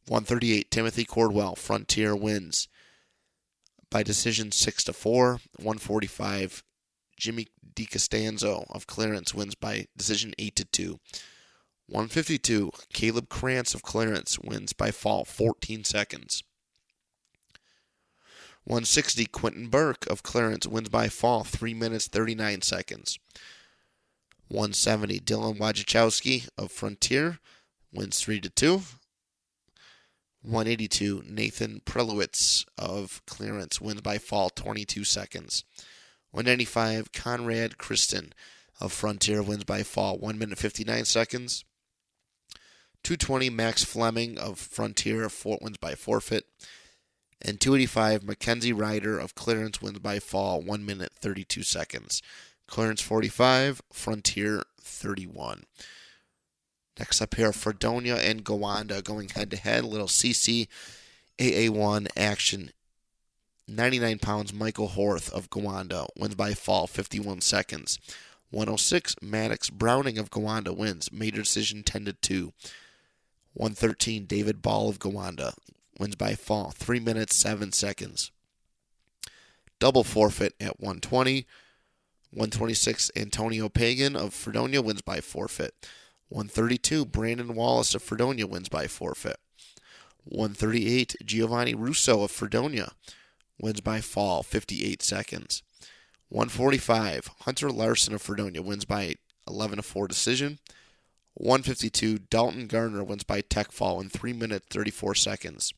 138, 0.10 0.72
Timothy 0.72 1.06
Cordwell, 1.06 1.56
Frontier 1.56 2.16
wins 2.16 2.68
by 3.92 4.01
decision 4.01 4.51
6 4.51 4.86
to 4.86 4.94
4. 4.94 5.39
145, 5.58 6.63
Jimmy 7.16 7.46
DiCostanzo 7.75 8.66
of 8.72 8.88
Clarence 8.88 9.36
wins 9.36 9.54
by 9.54 9.86
decision 9.96 10.34
8 10.39 10.56
to 10.56 10.66
2. 10.66 11.00
152, 11.86 12.72
Caleb 12.92 13.30
Krantz 13.30 13.75
of 13.75 13.84
Clarence 13.84 14.39
wins 14.39 14.74
by 14.74 14.89
fall 14.89 15.25
14 15.25 15.84
seconds. 15.84 16.44
160, 18.63 19.25
Quentin 19.28 19.68
Burke 19.68 20.08
of 20.08 20.24
Clarence 20.24 20.66
wins 20.66 20.89
by 20.89 21.08
fall 21.08 21.44
3 21.44 21.75
minutes 21.75 22.08
39 22.08 22.63
seconds. 22.63 23.20
170, 24.48 25.20
Dylan 25.20 25.60
Wojciechowski 25.60 26.50
of 26.58 26.72
Frontier 26.72 27.38
wins 27.94 28.20
3 28.20 28.39
to 28.42 28.50
2. 28.50 28.82
182 30.41 31.24
Nathan 31.27 31.81
Prelowitz 31.86 32.65
of 32.77 33.22
Clarence 33.25 33.81
wins 33.81 34.01
by 34.01 34.17
fall 34.17 34.50
22 34.50 35.03
seconds. 35.03 35.63
195 36.31 37.12
Conrad 37.12 37.77
Kristen 37.77 38.34
of 38.79 38.93
Frontier 38.93 39.43
wins 39.43 39.65
by 39.65 39.84
fall 39.84 40.17
1 40.17 40.38
minute 40.38 40.58
59 40.58 41.05
seconds. 41.05 41.65
220 43.03 43.50
Max 43.50 43.84
Fleming 43.84 44.38
of 44.38 44.60
Frontier 44.60 45.29
wins 45.43 45.77
by 45.77 45.96
forfeit. 45.96 46.46
And 47.41 47.60
285 47.60 48.24
Mackenzie 48.24 48.74
Ryder 48.74 49.17
of 49.17 49.36
Clarence 49.36 49.81
wins 49.81 50.00
by 50.00 50.19
fall 50.19 50.62
1 50.62 50.86
minute 50.86 51.12
32 51.19 51.63
seconds. 51.63 52.22
Clarence 52.67 53.01
45, 53.01 53.81
Frontier 53.91 54.63
31. 54.79 55.63
Next 57.00 57.22
up 57.22 57.36
here, 57.36 57.53
Fredonia 57.53 58.18
and 58.18 58.44
Gowanda 58.44 59.01
going 59.01 59.29
head 59.29 59.50
to 59.51 59.58
head. 59.58 59.86
Little 59.86 60.08
CC 60.08 60.68
AA1 61.38 62.08
action. 62.18 62.72
99 63.70 64.20
pounds, 64.20 64.53
Michael 64.53 64.89
Horth 64.89 65.32
of 65.32 65.50
Gowanda 65.50 66.08
wins 66.18 66.36
by 66.36 66.53
fall 66.53 66.88
51 66.88 67.39
seconds. 67.39 68.00
106, 68.51 69.15
Maddox 69.22 69.70
Browning 69.70 70.18
of 70.18 70.29
Gowanda 70.29 70.75
wins. 70.75 71.12
Major 71.12 71.44
decision 71.44 71.84
10 71.84 72.06
to 72.06 72.13
2. 72.13 72.53
113, 73.53 74.25
David 74.25 74.62
Ball 74.62 74.89
of 74.89 75.00
Gowanda 75.00 75.53
wins 75.98 76.15
by 76.15 76.36
fall 76.36 76.72
3 76.72 77.00
minutes 77.00 77.36
7 77.36 77.72
seconds. 77.72 78.32
Double 79.79 80.03
forfeit 80.03 80.53
at 80.60 80.79
120. 80.79 81.46
126, 82.32 83.12
Antonio 83.15 83.70
Pagan 83.70 84.15
of 84.15 84.34
Fredonia 84.34 84.82
wins 84.82 85.01
by 85.01 85.22
forfeit. 85.22 85.74
132, 86.29 87.05
Brandon 87.05 87.55
Wallace 87.55 87.95
of 87.95 88.03
Fredonia 88.03 88.45
wins 88.45 88.69
by 88.69 88.88
forfeit. 88.88 89.38
138, 90.25 91.15
Giovanni 91.25 91.74
Russo 91.74 92.21
of 92.21 92.31
Fredonia 92.31 92.91
wins 93.59 93.81
by 93.81 94.00
fall, 94.00 94.43
58 94.43 95.01
seconds. 95.01 95.63
145, 96.29 97.31
Hunter 97.41 97.71
Larson 97.71 98.13
of 98.13 98.21
Fredonia 98.21 98.62
wins 98.62 98.86
by 98.86 99.15
11 99.48 99.81
4 99.81 100.07
decision. 100.07 100.59
152, 101.33 102.19
Dalton 102.19 102.67
Garner 102.67 103.03
wins 103.03 103.24
by 103.24 103.41
tech 103.41 103.71
fall 103.71 104.00
in 104.00 104.09
3 104.09 104.33
minutes 104.33 104.67
34 104.69 105.15
seconds. 105.15 105.74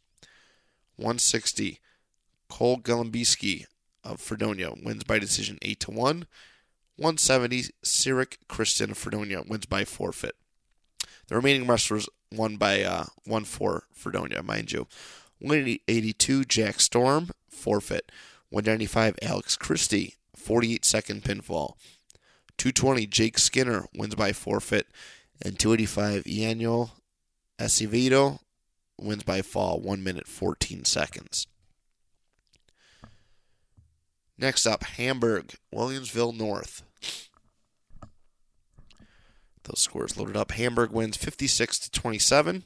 160, 0.98 1.80
Cole 2.50 2.78
Gulombiski 2.78 3.66
of 4.04 4.20
Fredonia 4.20 4.74
wins 4.84 5.06
by 5.06 5.18
decision 5.18 5.58
8 5.62 5.80
to 5.80 5.92
1. 5.92 5.98
170, 6.98 7.64
Cyric 7.86 8.38
Kristen 8.50 8.92
of 8.92 8.98
Fredonia 8.98 9.44
wins 9.48 9.66
by 9.66 9.86
forfeit. 9.86 10.36
The 11.32 11.38
remaining 11.38 11.66
wrestlers 11.66 12.10
won 12.30 12.58
by 12.58 12.84
uh, 12.84 13.06
1 13.24 13.46
4 13.46 13.84
Fredonia, 13.94 14.44
mind 14.44 14.74
you. 14.74 14.86
182, 15.40 16.44
Jack 16.44 16.82
Storm, 16.82 17.30
forfeit. 17.48 18.12
195, 18.50 19.16
Alex 19.22 19.56
Christie, 19.56 20.16
48 20.36 20.84
second 20.84 21.24
pinfall. 21.24 21.76
220, 22.58 23.08
Jake 23.08 23.40
Skinner 23.40 23.86
wins 23.96 24.14
by 24.14 24.34
forfeit. 24.34 24.88
And 25.42 25.58
285, 25.58 26.28
Emanuel 26.28 26.96
Acevedo 27.58 28.40
wins 29.00 29.24
by 29.24 29.42
fall, 29.42 29.80
1 29.80 30.04
minute 30.04 30.28
14 30.28 30.84
seconds. 30.84 31.48
Next 34.38 34.66
up, 34.66 34.84
Hamburg, 34.84 35.54
Williamsville 35.74 36.38
North. 36.38 36.84
Those 39.64 39.80
scores 39.80 40.18
loaded 40.18 40.36
up. 40.36 40.52
Hamburg 40.52 40.92
wins 40.92 41.18
56 41.18 41.80
to 41.80 41.92
27. 41.92 42.64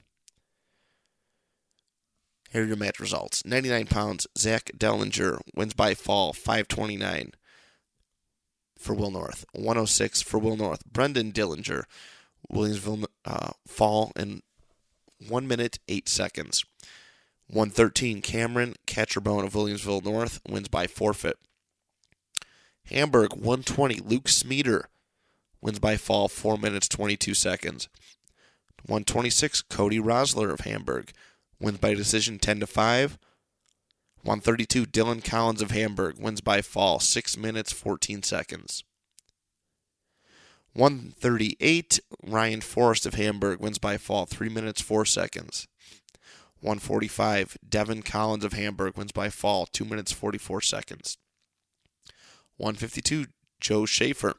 Here 2.52 2.64
are 2.64 2.66
your 2.66 2.78
match 2.78 3.00
results. 3.00 3.44
99 3.46 3.88
pounds, 3.88 4.28
Zach 4.38 4.72
Dellinger 4.78 5.40
wins 5.54 5.74
by 5.74 5.94
fall, 5.94 6.32
529 6.32 7.32
for 8.78 8.94
Will 8.94 9.12
North. 9.12 9.46
106 9.54 10.22
for 10.22 10.38
Will 10.38 10.56
North. 10.56 10.86
Brendan 10.86 11.34
Dillinger, 11.34 11.84
Williamsville 12.52 13.06
uh, 13.26 13.52
fall 13.68 14.14
in 14.16 14.42
1 15.28 15.48
minute 15.48 15.80
8 15.88 16.08
seconds. 16.08 16.64
113 17.48 18.22
Cameron 18.22 18.76
Catcherbone 18.88 19.46
of 19.46 19.54
Williamsville 19.54 20.04
North 20.04 20.40
wins 20.48 20.68
by 20.68 20.88
forfeit. 20.88 21.38
Hamburg 22.86 23.34
120 23.34 24.00
Luke 24.00 24.26
Smeeder 24.26 24.86
wins 25.62 25.80
by 25.80 25.98
fall 25.98 26.28
4 26.28 26.58
minutes 26.58 26.88
22 26.88 27.34
seconds. 27.34 27.90
126 28.86 29.64
Cody 29.64 30.00
Rosler 30.00 30.52
of 30.52 30.62
Hamburg 30.62 31.12
wins 31.60 31.80
by 31.80 31.94
decision 31.94 32.38
10 32.40 32.60
to 32.62 32.68
5. 32.68 33.18
132 34.24 34.86
Dylan 34.86 35.24
Collins 35.24 35.62
of 35.62 35.72
Hamburg 35.72 36.20
wins 36.20 36.42
by 36.42 36.62
fall 36.62 37.00
6 37.00 37.38
minutes 37.38 37.72
14 37.72 38.24
seconds. 38.24 38.84
138 40.74 42.00
Ryan 42.24 42.62
Forrest 42.62 43.06
of 43.06 43.14
Hamburg 43.14 43.60
wins 43.60 43.78
by 43.78 43.98
fall 43.98 44.26
3 44.26 44.50
minutes 44.50 44.82
4 44.82 45.06
seconds. 45.06 45.68
145 46.60 47.58
Devin 47.68 48.02
Collins 48.02 48.44
of 48.44 48.54
Hamburg 48.54 48.98
wins 48.98 49.12
by 49.12 49.30
fall 49.30 49.66
2 49.68 49.86
minutes 49.86 50.12
44 50.12 50.62
seconds. 50.62 51.18
152, 52.58 53.26
Joe 53.60 53.86
Schaefer 53.86 54.36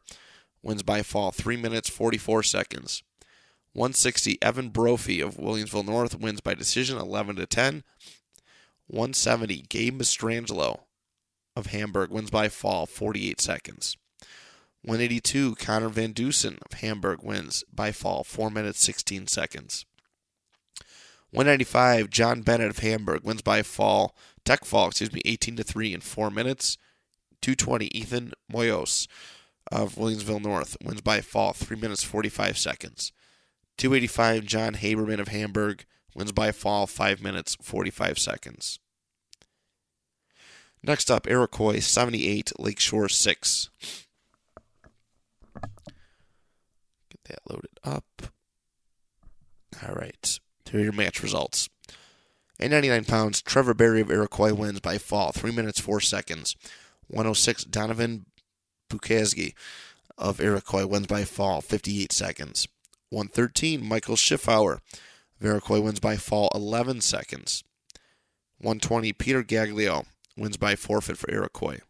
wins 0.66 0.82
by 0.82 1.02
fall 1.02 1.30
3 1.30 1.56
minutes 1.56 1.88
44 1.88 2.42
seconds. 2.42 3.02
160, 3.72 4.38
Evan 4.42 4.70
Brophy 4.70 5.20
of 5.20 5.36
Williamsville 5.36 5.86
North 5.86 6.18
wins 6.18 6.40
by 6.40 6.54
decision 6.54 6.98
11 6.98 7.36
to 7.36 7.46
10. 7.46 7.84
170, 8.88 9.64
Gabe 9.68 10.00
Mastrangelo 10.00 10.80
of 11.54 11.66
Hamburg 11.66 12.10
wins 12.10 12.30
by 12.30 12.48
fall 12.48 12.86
48 12.86 13.40
seconds. 13.40 13.96
182, 14.82 15.56
Connor 15.56 15.88
Van 15.88 16.12
Dusen 16.12 16.58
of 16.70 16.78
Hamburg 16.78 17.22
wins 17.22 17.64
by 17.72 17.92
fall 17.92 18.24
4 18.24 18.50
minutes 18.50 18.82
16 18.82 19.26
seconds. 19.26 19.84
195, 21.30 22.08
John 22.08 22.42
Bennett 22.42 22.70
of 22.70 22.78
Hamburg 22.78 23.24
wins 23.24 23.42
by 23.42 23.62
fall, 23.62 24.16
tech 24.44 24.64
fall, 24.64 24.88
excuse 24.88 25.12
me, 25.12 25.20
18 25.24 25.56
to 25.56 25.64
3 25.64 25.94
in 25.94 26.00
4 26.00 26.30
minutes. 26.30 26.78
220, 27.42 27.86
Ethan 27.96 28.32
Moyos 28.50 29.06
of 29.70 29.94
Williamsville 29.96 30.42
North 30.42 30.76
wins 30.82 31.00
by 31.00 31.20
fall 31.20 31.52
3 31.52 31.76
minutes 31.76 32.02
45 32.02 32.56
seconds. 32.58 33.12
285, 33.78 34.44
John 34.44 34.74
Haberman 34.74 35.20
of 35.20 35.28
Hamburg 35.28 35.84
wins 36.14 36.32
by 36.32 36.52
fall 36.52 36.86
5 36.86 37.22
minutes 37.22 37.56
45 37.60 38.18
seconds. 38.18 38.78
Next 40.82 41.10
up, 41.10 41.26
Iroquois 41.26 41.80
78, 41.80 42.52
Lakeshore 42.58 43.08
6. 43.08 43.70
Get 47.10 47.24
that 47.24 47.40
loaded 47.50 47.80
up. 47.84 48.04
All 49.86 49.94
right. 49.94 50.38
Here 50.70 50.80
are 50.80 50.84
your 50.84 50.92
match 50.92 51.22
results. 51.22 51.68
At 52.58 52.70
99 52.70 53.04
pounds, 53.04 53.42
Trevor 53.42 53.74
Berry 53.74 54.00
of 54.00 54.10
Iroquois 54.10 54.54
wins 54.54 54.80
by 54.80 54.96
fall 54.96 55.32
3 55.32 55.50
minutes 55.52 55.80
4 55.80 56.00
seconds. 56.00 56.56
106, 57.08 57.64
Donovan 57.64 58.26
Bukazgi 58.88 59.54
of 60.18 60.40
Iroquois 60.40 60.86
wins 60.86 61.06
by 61.06 61.24
fall, 61.24 61.60
58 61.60 62.12
seconds. 62.12 62.68
113, 63.10 63.86
Michael 63.86 64.16
Schiffauer 64.16 64.80
of 65.40 65.46
Iroquois 65.46 65.80
wins 65.80 66.00
by 66.00 66.16
fall, 66.16 66.50
11 66.54 67.00
seconds. 67.00 67.62
120, 68.58 69.12
Peter 69.12 69.42
Gaglio 69.42 70.06
wins 70.36 70.56
by 70.56 70.74
forfeit 70.74 71.18
for 71.18 71.30
Iroquois. 71.30 71.80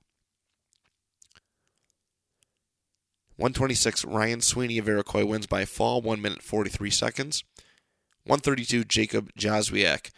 126, 3.36 4.04
Ryan 4.04 4.40
Sweeney 4.40 4.78
of 4.78 4.88
Iroquois 4.88 5.24
wins 5.24 5.46
by 5.46 5.64
fall, 5.64 6.00
1 6.00 6.20
minute 6.22 6.42
43 6.42 6.90
seconds. 6.90 7.44
132, 8.24 8.84
Jacob 8.84 9.30
Jazwiak 9.38 10.10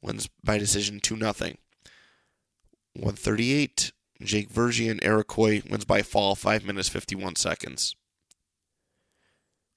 wins 0.00 0.28
by 0.42 0.56
decision 0.56 1.00
2 1.00 1.16
0. 1.16 1.32
138, 2.94 3.92
Jake 4.22 4.50
Vergian 4.50 5.02
Iroquois 5.02 5.62
wins 5.68 5.84
by 5.84 6.02
fall 6.02 6.34
5 6.34 6.64
minutes 6.64 6.88
51 6.88 7.36
seconds. 7.36 7.94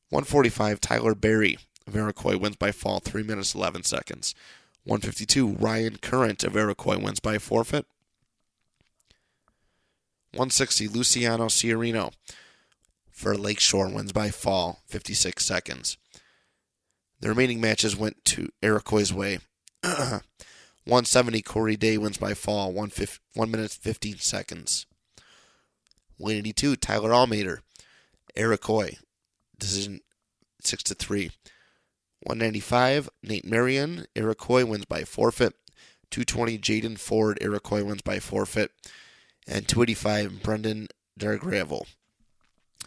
145 0.09 0.81
Tyler 0.81 1.15
Berry 1.15 1.57
of 1.87 1.95
Iroquois 1.95 2.37
wins 2.37 2.55
by 2.55 2.71
fall 2.71 2.99
3 2.99 3.23
minutes 3.23 3.55
11 3.55 3.83
seconds. 3.83 4.35
152 4.83 5.47
Ryan 5.47 5.97
Current 5.97 6.43
of 6.43 6.57
Iroquois 6.57 6.99
wins 6.99 7.19
by 7.19 7.37
forfeit. 7.37 7.85
160 10.31 10.87
Luciano 10.87 11.45
Ciarino 11.45 12.11
for 13.09 13.37
Lakeshore 13.37 13.89
wins 13.89 14.11
by 14.11 14.29
fall 14.29 14.81
56 14.87 15.45
seconds. 15.45 15.97
The 17.19 17.29
remaining 17.29 17.61
matches 17.61 17.95
went 17.95 18.25
to 18.25 18.49
Iroquois' 18.61 19.13
way. 19.13 19.39
170, 20.85 21.41
Corey 21.41 21.77
Day 21.77 21.97
wins 21.97 22.17
by 22.17 22.33
fall, 22.33 22.71
1, 22.71 22.91
1 23.35 23.51
minute 23.51 23.71
15 23.71 24.17
seconds. 24.19 24.85
182, 26.17 26.75
Tyler 26.75 27.11
Almader, 27.11 27.59
Iroquois, 28.35 28.97
decision 29.57 30.01
6 30.61 30.83
to 30.83 30.95
3. 30.95 31.31
195, 32.23 33.09
Nate 33.21 33.45
Marion, 33.45 34.05
Iroquois 34.15 34.65
wins 34.65 34.85
by 34.85 35.03
forfeit. 35.03 35.53
220, 36.11 36.57
Jaden 36.59 36.97
Ford, 36.97 37.37
Iroquois 37.41 37.83
wins 37.83 38.01
by 38.01 38.19
forfeit. 38.19 38.71
And 39.47 39.67
285, 39.67 40.43
Brendan 40.43 40.87
Dargravel, 41.19 41.85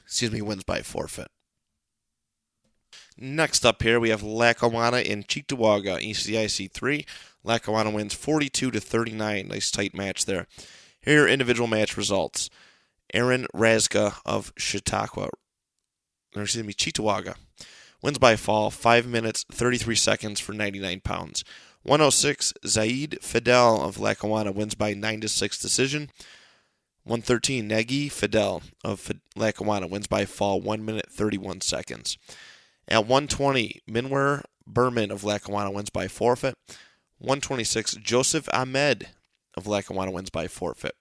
excuse 0.04 0.30
me, 0.30 0.40
wins 0.40 0.64
by 0.64 0.80
forfeit. 0.82 1.28
Next 3.18 3.64
up 3.64 3.82
here, 3.82 3.98
we 3.98 4.10
have 4.10 4.22
Lackawanna 4.22 4.98
and 4.98 5.26
Cheektowaga, 5.26 6.02
ECIC 6.02 6.70
3. 6.70 7.06
Lackawanna 7.46 7.90
wins 7.90 8.12
42 8.12 8.72
to 8.72 8.80
39. 8.80 9.48
Nice 9.48 9.70
tight 9.70 9.94
match 9.94 10.24
there. 10.24 10.46
Here 11.00 11.24
are 11.24 11.28
individual 11.28 11.68
match 11.68 11.96
results. 11.96 12.50
Aaron 13.14 13.46
Razga 13.54 14.16
of 14.26 14.52
Chautauqua, 14.58 15.30
or 16.34 16.42
excuse 16.42 16.66
me, 16.66 16.74
Cheektowaga, 16.74 17.36
wins 18.02 18.18
by 18.18 18.34
fall, 18.34 18.70
5 18.70 19.06
minutes, 19.06 19.44
33 19.50 19.94
seconds 19.94 20.40
for 20.40 20.52
99 20.52 21.00
pounds. 21.00 21.44
106, 21.84 22.52
Zaid 22.66 23.18
Fidel 23.22 23.80
of 23.80 24.00
Lackawanna 24.00 24.50
wins 24.50 24.74
by 24.74 24.92
9 24.92 25.20
to 25.20 25.28
6 25.28 25.58
decision. 25.60 26.10
113, 27.04 27.68
Nagy 27.68 28.08
Fidel 28.08 28.62
of 28.82 29.12
Lackawanna 29.36 29.86
wins 29.86 30.08
by 30.08 30.24
fall, 30.24 30.60
1 30.60 30.84
minute, 30.84 31.06
31 31.08 31.60
seconds. 31.60 32.18
At 32.88 33.06
120, 33.06 33.82
Minwer 33.88 34.42
Berman 34.66 35.12
of 35.12 35.22
Lackawanna 35.22 35.70
wins 35.70 35.90
by 35.90 36.08
forfeit. 36.08 36.56
126, 37.18 37.94
Joseph 37.96 38.48
Ahmed 38.52 39.08
of 39.56 39.66
Lackawanna 39.66 40.10
wins 40.10 40.30
by 40.30 40.48
forfeit. 40.48 40.94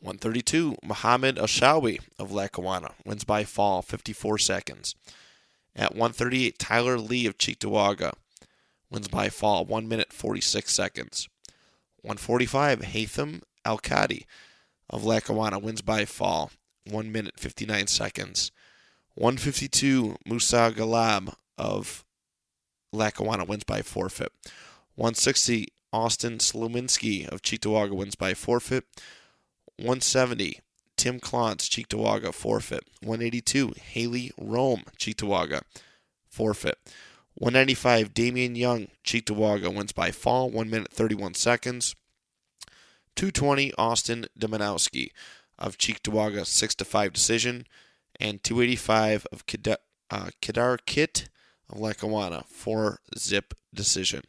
132, 0.00 0.76
Muhammad 0.82 1.36
Ashawi 1.36 1.98
of 2.18 2.32
Lackawanna 2.32 2.92
wins 3.04 3.24
by 3.24 3.44
fall, 3.44 3.82
54 3.82 4.38
seconds. 4.38 4.94
At 5.74 5.92
138, 5.92 6.58
Tyler 6.58 6.98
Lee 6.98 7.26
of 7.26 7.36
Cheektowaga 7.36 8.12
wins 8.90 9.08
by 9.08 9.28
fall, 9.28 9.64
1 9.64 9.88
minute 9.88 10.12
46 10.12 10.72
seconds. 10.72 11.28
145, 12.02 12.80
Haitham 12.80 13.42
Alkadi 13.66 14.24
of 14.88 15.04
Lackawanna 15.04 15.58
wins 15.58 15.82
by 15.82 16.04
fall, 16.04 16.50
1 16.88 17.12
minute 17.12 17.38
59 17.38 17.86
seconds. 17.88 18.52
152, 19.14 20.16
Musa 20.24 20.72
Galab 20.74 21.34
of 21.58 22.04
Lackawanna 22.92 23.44
wins 23.44 23.64
by 23.64 23.82
forfeit. 23.82 24.32
160, 24.96 25.68
Austin 25.92 26.38
Sluminski 26.38 27.28
of 27.28 27.42
Cheektowaga 27.42 27.92
wins 27.92 28.14
by 28.14 28.34
forfeit. 28.34 28.84
170, 29.76 30.60
Tim 30.96 31.20
Klontz, 31.20 31.68
Cheektowaga, 31.68 32.32
forfeit. 32.32 32.84
182, 33.02 33.74
Haley 33.78 34.32
Rome, 34.38 34.84
Cheektowaga, 34.98 35.62
forfeit. 36.28 36.76
195, 37.34 38.14
Damian 38.14 38.56
Young, 38.56 38.88
Cheektowaga, 39.04 39.74
wins 39.74 39.92
by 39.92 40.10
fall, 40.10 40.50
1 40.50 40.70
minute 40.70 40.90
31 40.90 41.34
seconds. 41.34 41.94
220, 43.16 43.74
Austin 43.74 44.26
Domanowski 44.38 45.10
of 45.58 45.76
Cheektowaga, 45.76 46.46
6 46.46 46.74
to 46.76 46.84
5 46.84 47.12
decision. 47.12 47.66
And 48.18 48.42
285 48.42 49.26
of 49.30 49.44
Kedar, 49.44 49.76
uh, 50.10 50.30
Kedar 50.40 50.78
Kit 50.86 51.28
of 51.70 51.78
Lackawanna, 51.78 52.44
4 52.48 53.00
zip 53.18 53.52
decision. 53.74 54.22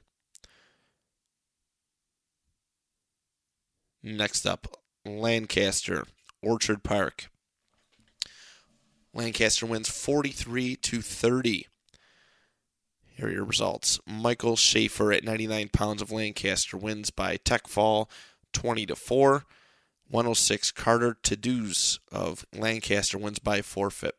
Next 4.08 4.46
up, 4.46 4.80
Lancaster, 5.06 6.06
Orchard 6.42 6.82
Park. 6.82 7.30
Lancaster 9.14 9.66
wins 9.66 9.90
43 9.90 10.78
to 10.78 11.02
30. 11.02 11.68
Here 13.18 13.28
are 13.28 13.30
your 13.30 13.44
results. 13.44 14.00
Michael 14.08 14.56
Schaefer 14.56 15.12
at 15.12 15.26
99 15.26 15.72
pounds 15.74 16.02
of 16.02 16.10
Lancaster 16.10 16.78
wins 16.78 17.10
by 17.10 17.36
tech 17.36 17.68
fall 17.68 18.10
20 18.54 18.86
to 18.86 18.96
4. 18.96 19.44
106 20.10 20.72
Carter 20.72 21.18
Taduz 21.22 22.00
of 22.10 22.46
Lancaster 22.56 23.18
wins 23.18 23.40
by 23.40 23.62
forfeit. 23.62 24.16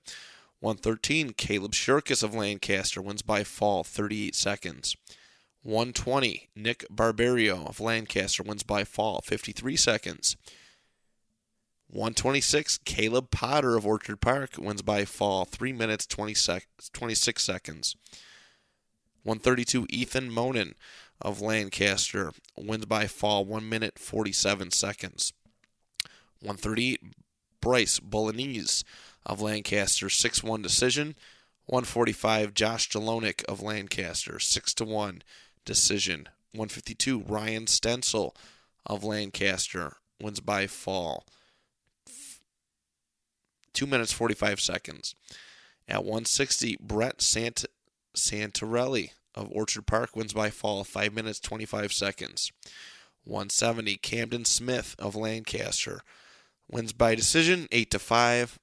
113 0.61 1.33
Caleb 1.33 1.73
Shurkis 1.73 2.23
of 2.23 2.35
Lancaster 2.35 3.01
wins 3.01 3.23
by 3.23 3.43
fall 3.43 3.85
38 3.85 4.35
seconds. 4.35 4.97
120 5.69 6.49
Nick 6.57 6.87
Barbario 6.89 7.67
of 7.67 7.79
Lancaster 7.79 8.43
wins 8.43 8.63
by 8.63 8.85
fall 8.85 9.21
53 9.21 9.77
seconds. 9.77 10.35
126 11.89 12.79
Caleb 12.87 13.31
Potter 13.31 13.77
of 13.77 13.87
Orchard 13.87 14.19
Park 14.19 14.53
wins 14.57 14.81
by 14.81 15.05
fall 15.05 15.45
3 15.45 15.75
minutes 15.75 16.07
20 16.07 16.33
sec- 16.33 16.69
26 16.95 17.45
seconds. 17.45 17.97
132 19.25 19.87
Ethan 19.91 20.31
Monin 20.31 20.75
of 21.21 21.43
Lancaster 21.43 22.33
wins 22.57 22.87
by 22.87 23.07
fall 23.07 23.45
1 23.45 23.69
minute 23.69 23.99
47 23.99 24.71
seconds. 24.71 25.35
138 26.41 27.03
Bryce 27.61 28.01
Bolognese 28.01 28.85
of 29.27 29.43
Lancaster 29.43 30.09
6 30.09 30.43
1 30.43 30.63
decision. 30.63 31.15
145 31.67 32.55
Josh 32.55 32.89
Jalonik 32.89 33.45
of 33.45 33.61
Lancaster 33.61 34.39
6 34.39 34.73
to 34.73 34.87
1 34.87 35.21
decision. 35.69 36.29
152 36.53 37.21
Ryan 37.21 37.67
Stencil 37.67 38.35
of 38.87 39.05
Lancaster 39.05 39.97
wins 40.21 40.41
by 40.41 40.67
fall 40.67 41.27
2 43.75 43.87
minutes 43.87 44.11
45 44.11 44.61
seconds. 44.61 45.15
At 45.87 46.05
160, 46.05 46.79
Brett 46.81 47.21
Sant- 47.21 47.67
Santarelli 48.17 49.11
of 49.35 49.53
Orchard 49.53 49.87
Park 49.87 50.17
wins 50.17 50.33
by 50.33 50.49
fall 50.49 50.83
5 50.85 51.13
minutes 51.13 51.39
25 51.39 51.93
seconds. 51.93 52.51
170, 53.25 53.97
Camden 53.99 54.47
Smith 54.47 54.97
of 54.99 55.15
Lancaster 55.15 56.01
wins 56.71 56.95
by 56.95 57.15
decision 57.15 57.69
8 57.71 57.91
to 57.91 57.99
5. 57.99 58.59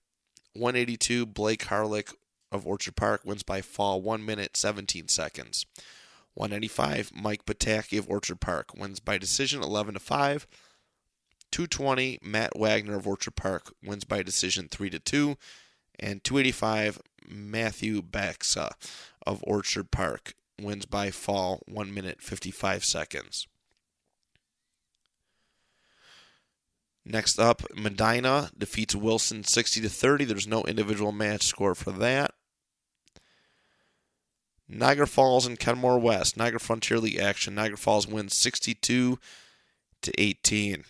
182, 0.53 1.27
Blake 1.27 1.65
Harlick 1.65 2.13
of 2.51 2.65
Orchard 2.65 2.95
Park 2.95 3.21
wins 3.23 3.43
by 3.43 3.61
fall 3.61 4.01
1 4.01 4.25
minute 4.25 4.57
17 4.57 5.07
seconds. 5.07 5.67
195, 6.35 7.11
Mike 7.15 7.45
Pataki 7.45 7.97
of 7.97 8.09
Orchard 8.09 8.39
Park 8.39 8.75
wins 8.75 8.99
by 8.99 9.17
decision 9.17 9.63
11 9.63 9.95
to 9.95 9.99
5. 9.99 10.47
220, 11.51 12.19
Matt 12.21 12.57
Wagner 12.57 12.97
of 12.97 13.07
Orchard 13.07 13.35
Park 13.35 13.73
wins 13.83 14.03
by 14.03 14.21
decision 14.21 14.67
3 14.69 14.89
to 14.89 14.99
2. 14.99 15.37
And 15.99 16.23
285, 16.23 17.01
Matthew 17.27 18.01
Baxa 18.01 18.71
of 19.25 19.43
Orchard 19.47 19.91
Park 19.91 20.35
wins 20.61 20.85
by 20.85 21.11
fall 21.11 21.61
1 21.67 21.93
minute 21.93 22.21
55 22.21 22.83
seconds. 22.83 23.47
Next 27.05 27.39
up, 27.39 27.61
Medina 27.75 28.49
defeats 28.57 28.95
Wilson 28.95 29.43
60 29.43 29.81
to 29.81 29.89
30. 29.89 30.25
There's 30.25 30.47
no 30.47 30.63
individual 30.63 31.11
match 31.11 31.43
score 31.43 31.75
for 31.75 31.91
that. 31.91 32.31
Niagara 34.67 35.07
Falls 35.07 35.45
and 35.45 35.59
Kenmore 35.59 35.99
West. 35.99 36.37
Niagara 36.37 36.59
Frontier 36.59 36.97
League 36.97 37.19
action. 37.19 37.55
Niagara 37.55 37.77
Falls 37.77 38.07
wins 38.07 38.35
62 38.35 39.19
to 40.01 40.21
18. 40.21 40.83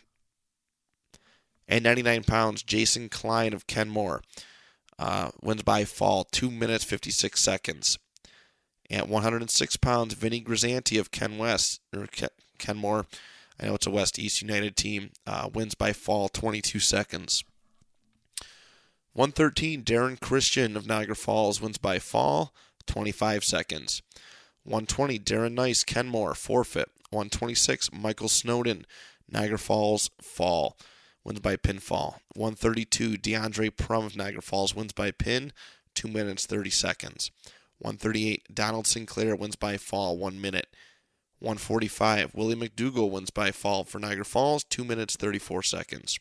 And 1.67 1.83
99 1.83 2.23
pounds, 2.23 2.63
Jason 2.63 3.09
Klein 3.09 3.53
of 3.53 3.67
Kenmore 3.67 4.21
uh, 4.99 5.31
wins 5.41 5.63
by 5.63 5.83
fall 5.83 6.23
2 6.23 6.51
minutes 6.51 6.83
56 6.83 7.39
seconds. 7.39 7.97
At 8.89 9.09
106 9.09 9.77
pounds, 9.77 10.13
Vinny 10.13 10.41
Grisanti 10.41 10.99
of 10.99 11.11
Ken 11.11 11.37
West 11.37 11.81
or 11.93 12.05
Ken, 12.07 12.29
Kenmore, 12.59 13.07
I 13.59 13.65
know 13.65 13.75
it's 13.75 13.87
a 13.87 13.91
West 13.91 14.19
East 14.19 14.41
United 14.41 14.75
team, 14.75 15.09
uh, 15.25 15.49
wins 15.51 15.73
by 15.73 15.91
fall 15.91 16.29
22 16.29 16.79
seconds. 16.79 17.43
113, 19.13 19.83
Darren 19.83 20.19
Christian 20.19 20.77
of 20.77 20.85
Niagara 20.85 21.15
Falls 21.15 21.61
wins 21.61 21.77
by 21.77 21.99
fall 21.99 22.53
25 22.87 23.43
seconds. 23.43 24.01
120, 24.63 25.19
Darren 25.19 25.53
Nice, 25.53 25.83
Kenmore, 25.83 26.33
forfeit. 26.33 26.89
126, 27.11 27.91
Michael 27.93 28.27
Snowden, 28.27 28.85
Niagara 29.31 29.59
Falls, 29.59 30.09
fall, 30.21 30.77
wins 31.23 31.39
by 31.39 31.55
pinfall. 31.55 32.15
132, 32.35 33.11
DeAndre 33.17 33.75
Prum 33.75 34.05
of 34.05 34.15
Niagara 34.15 34.41
Falls 34.41 34.75
wins 34.75 34.91
by 34.91 35.11
pin, 35.11 35.53
2 35.93 36.07
minutes 36.07 36.45
30 36.45 36.69
seconds. 36.69 37.31
138, 37.79 38.53
Donald 38.53 38.87
Sinclair 38.87 39.35
wins 39.35 39.55
by 39.55 39.77
fall, 39.77 40.17
1 40.17 40.41
minute. 40.41 40.67
145, 41.39 42.33
Willie 42.33 42.55
McDougall 42.55 43.11
wins 43.11 43.29
by 43.29 43.51
fall 43.51 43.83
for 43.83 43.99
Niagara 43.99 44.25
Falls, 44.25 44.63
2 44.63 44.83
minutes 44.83 45.15
34 45.15 45.63
seconds. 45.63 46.19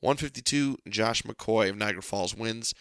152, 0.00 0.78
Josh 0.88 1.22
McCoy 1.22 1.70
of 1.70 1.76
Niagara 1.76 2.02
Falls 2.02 2.34
wins 2.34 2.74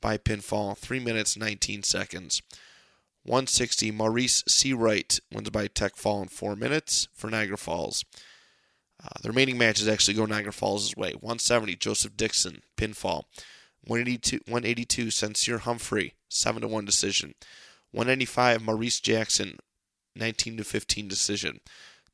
by 0.00 0.18
pinfall, 0.18 0.76
3 0.76 1.00
minutes 1.00 1.36
19 1.36 1.82
seconds. 1.82 2.42
160, 3.24 3.90
Maurice 3.90 4.42
Seawright 4.44 5.20
wins 5.32 5.50
by 5.50 5.66
tech 5.66 5.96
fall 5.96 6.22
in 6.22 6.28
4 6.28 6.54
minutes 6.54 7.08
for 7.12 7.28
Niagara 7.28 7.56
Falls. 7.56 8.04
Uh, 9.02 9.08
the 9.22 9.28
remaining 9.28 9.58
matches 9.58 9.88
actually 9.88 10.14
go 10.14 10.24
Niagara 10.24 10.52
Falls' 10.52 10.96
way. 10.96 11.10
170, 11.12 11.76
Joseph 11.76 12.16
Dixon, 12.16 12.62
pinfall. 12.76 13.24
182, 13.86 14.38
182 14.46 15.10
Sincere 15.10 15.58
Humphrey, 15.58 16.14
7 16.28 16.62
to 16.62 16.68
1 16.68 16.84
decision. 16.84 17.34
195 17.92 18.62
Maurice 18.62 19.00
Jackson, 19.00 19.58
19 20.14 20.58
to 20.58 20.64
15 20.64 21.08
decision. 21.08 21.60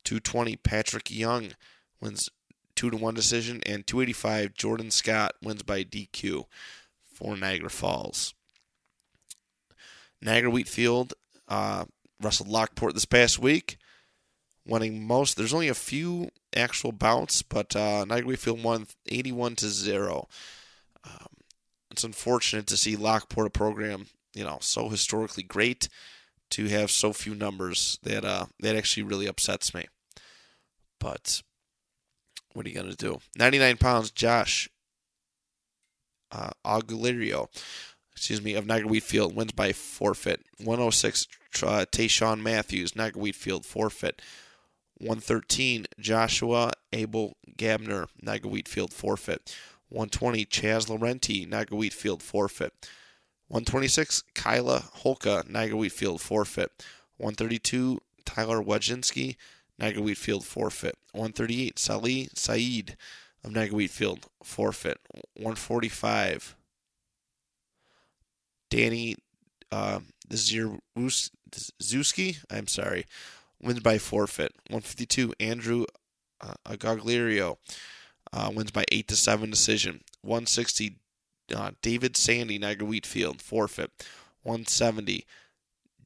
220 0.03 0.57
Patrick 0.57 1.09
Young 1.09 1.53
wins 2.01 2.29
2 2.75 2.89
to 2.89 2.97
1 2.97 3.13
decision 3.13 3.61
and 3.65 3.87
285 3.87 4.53
Jordan 4.53 4.91
Scott 4.91 5.35
wins 5.41 5.63
by 5.63 5.83
DQ 5.83 6.45
for 7.23 7.37
Niagara 7.37 7.69
Falls. 7.69 8.33
Niagara 10.21 10.51
Wheatfield 10.51 11.13
uh, 11.47 11.85
wrestled 12.21 12.49
Lockport 12.49 12.93
this 12.93 13.05
past 13.05 13.39
week, 13.39 13.77
winning 14.67 15.07
most. 15.07 15.37
There's 15.37 15.53
only 15.53 15.69
a 15.69 15.73
few 15.73 16.29
actual 16.53 16.91
bouts, 16.91 17.41
but 17.41 17.75
uh, 17.75 18.03
Niagara 18.05 18.27
Wheatfield 18.27 18.61
won 18.61 18.87
81 19.07 19.55
to 19.57 19.69
zero. 19.69 20.27
Um, 21.05 21.27
it's 21.91 22.03
unfortunate 22.03 22.67
to 22.67 22.77
see 22.77 22.97
Lockport, 22.97 23.47
a 23.47 23.49
program 23.49 24.07
you 24.33 24.43
know 24.43 24.57
so 24.59 24.89
historically 24.89 25.43
great, 25.43 25.87
to 26.51 26.67
have 26.67 26.91
so 26.91 27.13
few 27.13 27.35
numbers. 27.35 27.99
That 28.03 28.25
uh, 28.25 28.47
that 28.59 28.75
actually 28.75 29.03
really 29.03 29.27
upsets 29.27 29.73
me. 29.73 29.85
But 30.99 31.41
what 32.53 32.65
are 32.65 32.69
you 32.69 32.75
gonna 32.75 32.95
do? 32.95 33.19
99 33.37 33.77
pounds, 33.77 34.11
Josh 34.11 34.69
uh, 36.33 37.45
excuse 38.13 38.41
me, 38.41 38.53
of 38.55 38.65
Niagara 38.65 38.89
Wheatfield 38.89 39.35
wins 39.35 39.51
by 39.51 39.71
forfeit. 39.71 40.41
106 40.57 41.27
uh, 41.63 41.85
Tayshawn 41.91 42.41
Matthews, 42.41 42.95
Niagara 42.95 43.21
Wheatfield 43.21 43.65
forfeit. 43.65 44.21
113 44.99 45.85
Joshua 45.99 46.71
Abel 46.93 47.35
Gabner, 47.57 48.07
Niagara 48.21 48.49
Wheatfield 48.49 48.93
forfeit. 48.93 49.55
120 49.89 50.45
Chaz 50.45 50.87
Laurenti, 50.87 51.47
Niagara 51.47 51.77
Wheatfield 51.77 52.21
forfeit. 52.23 52.71
126 53.47 54.23
Kyla 54.33 54.85
Holka, 55.03 55.47
Niagara 55.49 55.77
Wheatfield 55.77 56.21
forfeit. 56.21 56.69
132 57.17 57.99
Tyler 58.25 58.61
Wajinski, 58.61 59.35
Niagara 59.77 60.01
Wheatfield 60.01 60.45
forfeit. 60.45 60.95
138 61.11 61.77
Salih 61.77 62.29
Saeed 62.33 62.95
of 63.43 63.51
Niagara 63.51 63.77
Wheatfield 63.77 64.25
forfeit. 64.43 64.97
145 65.35 66.55
Danny 68.69 69.15
uh, 69.71 69.99
Zuski, 70.31 72.37
I'm 72.49 72.67
sorry, 72.67 73.05
wins 73.61 73.81
by 73.81 73.97
forfeit. 73.97 74.53
152 74.69 75.33
Andrew 75.39 75.85
uh, 76.41 76.53
Agagliario 76.67 77.57
uh, 78.31 78.51
wins 78.53 78.71
by 78.71 78.85
8 78.91 79.07
to 79.09 79.15
7 79.15 79.49
decision. 79.49 80.01
160 80.21 80.97
uh, 81.55 81.71
David 81.81 82.17
Sandy, 82.17 82.57
Niagara 82.57 82.87
Wheatfield, 82.87 83.41
forfeit. 83.41 83.91
170 84.43 85.25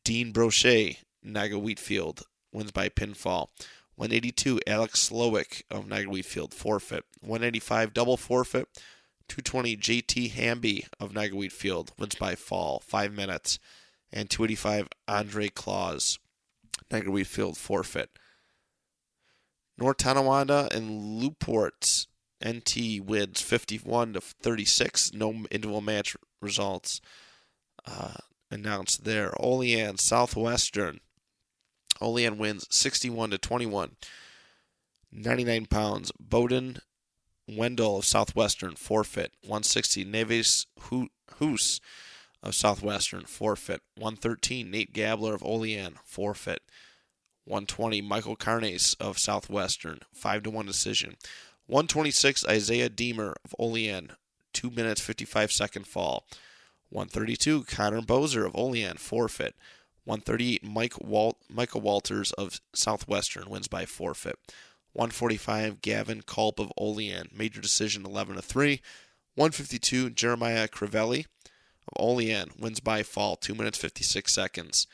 Dean 0.04 0.34
Brochet, 0.34 0.98
Niagara 1.24 1.60
Wheatfield, 1.60 2.24
wins 2.52 2.72
by 2.72 2.90
pinfall. 2.90 3.50
182 3.98 4.60
Alex 4.68 5.10
Slowick 5.10 5.64
of 5.72 5.88
Niagara 5.88 6.12
Wheatfield, 6.12 6.54
forfeit. 6.54 7.04
185 7.22 7.94
double 7.94 8.16
forfeit. 8.16 8.68
220 9.28 9.76
JT 9.76 10.32
Hamby 10.32 10.86
of 11.00 11.14
Niagara 11.14 11.38
Wheatfield, 11.38 11.92
wins 11.98 12.16
by 12.16 12.36
fall, 12.36 12.80
5 12.86 13.12
minutes. 13.12 13.60
And 14.14 14.30
285 14.30 14.88
Andre 15.08 15.50
Claus, 15.50 16.20
Niagara 16.92 17.12
Wheatfield, 17.12 17.58
forfeit. 17.58 18.10
North 19.78 19.98
Tonawanda 19.98 20.70
and 20.72 21.20
Lew-Port 21.20 22.06
NT 22.46 23.02
wins 23.02 23.42
51 23.42 24.14
to 24.14 24.22
36. 24.22 25.14
No 25.14 25.32
individual 25.52 25.82
match 25.82 26.16
results 26.40 27.02
uh, 27.86 28.14
announced 28.52 29.06
there. 29.06 29.34
Olean 29.40 29.98
Southwestern. 29.98 31.00
Olean 32.02 32.38
wins 32.38 32.68
61 32.70 33.32
to 33.32 33.38
21. 33.38 33.96
99 35.12 35.66
pounds. 35.66 36.12
Bowden 36.20 36.80
Wendell 37.48 37.98
of 37.98 38.06
Southwestern 38.06 38.76
forfeit. 38.76 39.32
160 39.42 40.06
Neves 40.06 40.66
Hoos 41.38 41.82
of 42.44 42.56
Southwestern 42.56 43.24
forfeit. 43.26 43.82
113 43.96 44.70
Nate 44.70 44.94
Gabler 44.94 45.34
of 45.34 45.44
Olean 45.44 45.96
forfeit. 46.04 46.62
120 47.46 48.02
Michael 48.02 48.36
Carnes 48.36 48.96
of 49.00 49.18
Southwestern 49.18 50.00
5 50.14 50.44
to 50.44 50.50
1 50.50 50.66
decision. 50.66 51.16
126 51.68 52.46
Isaiah 52.48 52.90
Deemer 52.90 53.36
of 53.44 53.56
Olean 53.58 54.12
2 54.54 54.70
minutes 54.70 55.02
55 55.02 55.52
second 55.52 55.88
fall. 55.88 56.26
132 56.90 57.64
Connor 57.66 58.02
Bozer 58.02 58.46
of 58.46 58.56
Olean 58.56 58.98
forfeit. 58.98 59.56
138 60.08 60.64
Mike 60.64 61.02
Walt, 61.02 61.38
Michael 61.50 61.82
Walters 61.82 62.32
of 62.32 62.62
Southwestern 62.74 63.50
wins 63.50 63.68
by 63.68 63.84
forfeit. 63.86 64.38
145 64.94 65.82
Gavin 65.82 66.22
Culp 66.22 66.60
of 66.60 66.72
Olean 66.78 67.28
major 67.36 67.60
decision 67.60 68.06
11 68.06 68.38
to 68.38 68.42
3. 68.42 68.82
152 69.36 70.10
Jeremiah 70.12 70.70
Crivelli 70.70 71.26
of 71.90 72.02
Olean 72.02 72.52
wins 72.58 72.80
by 72.80 73.04
fall 73.04 73.36
2 73.36 73.54
minutes 73.54 73.78
56 73.78 74.34
seconds. 74.34 74.88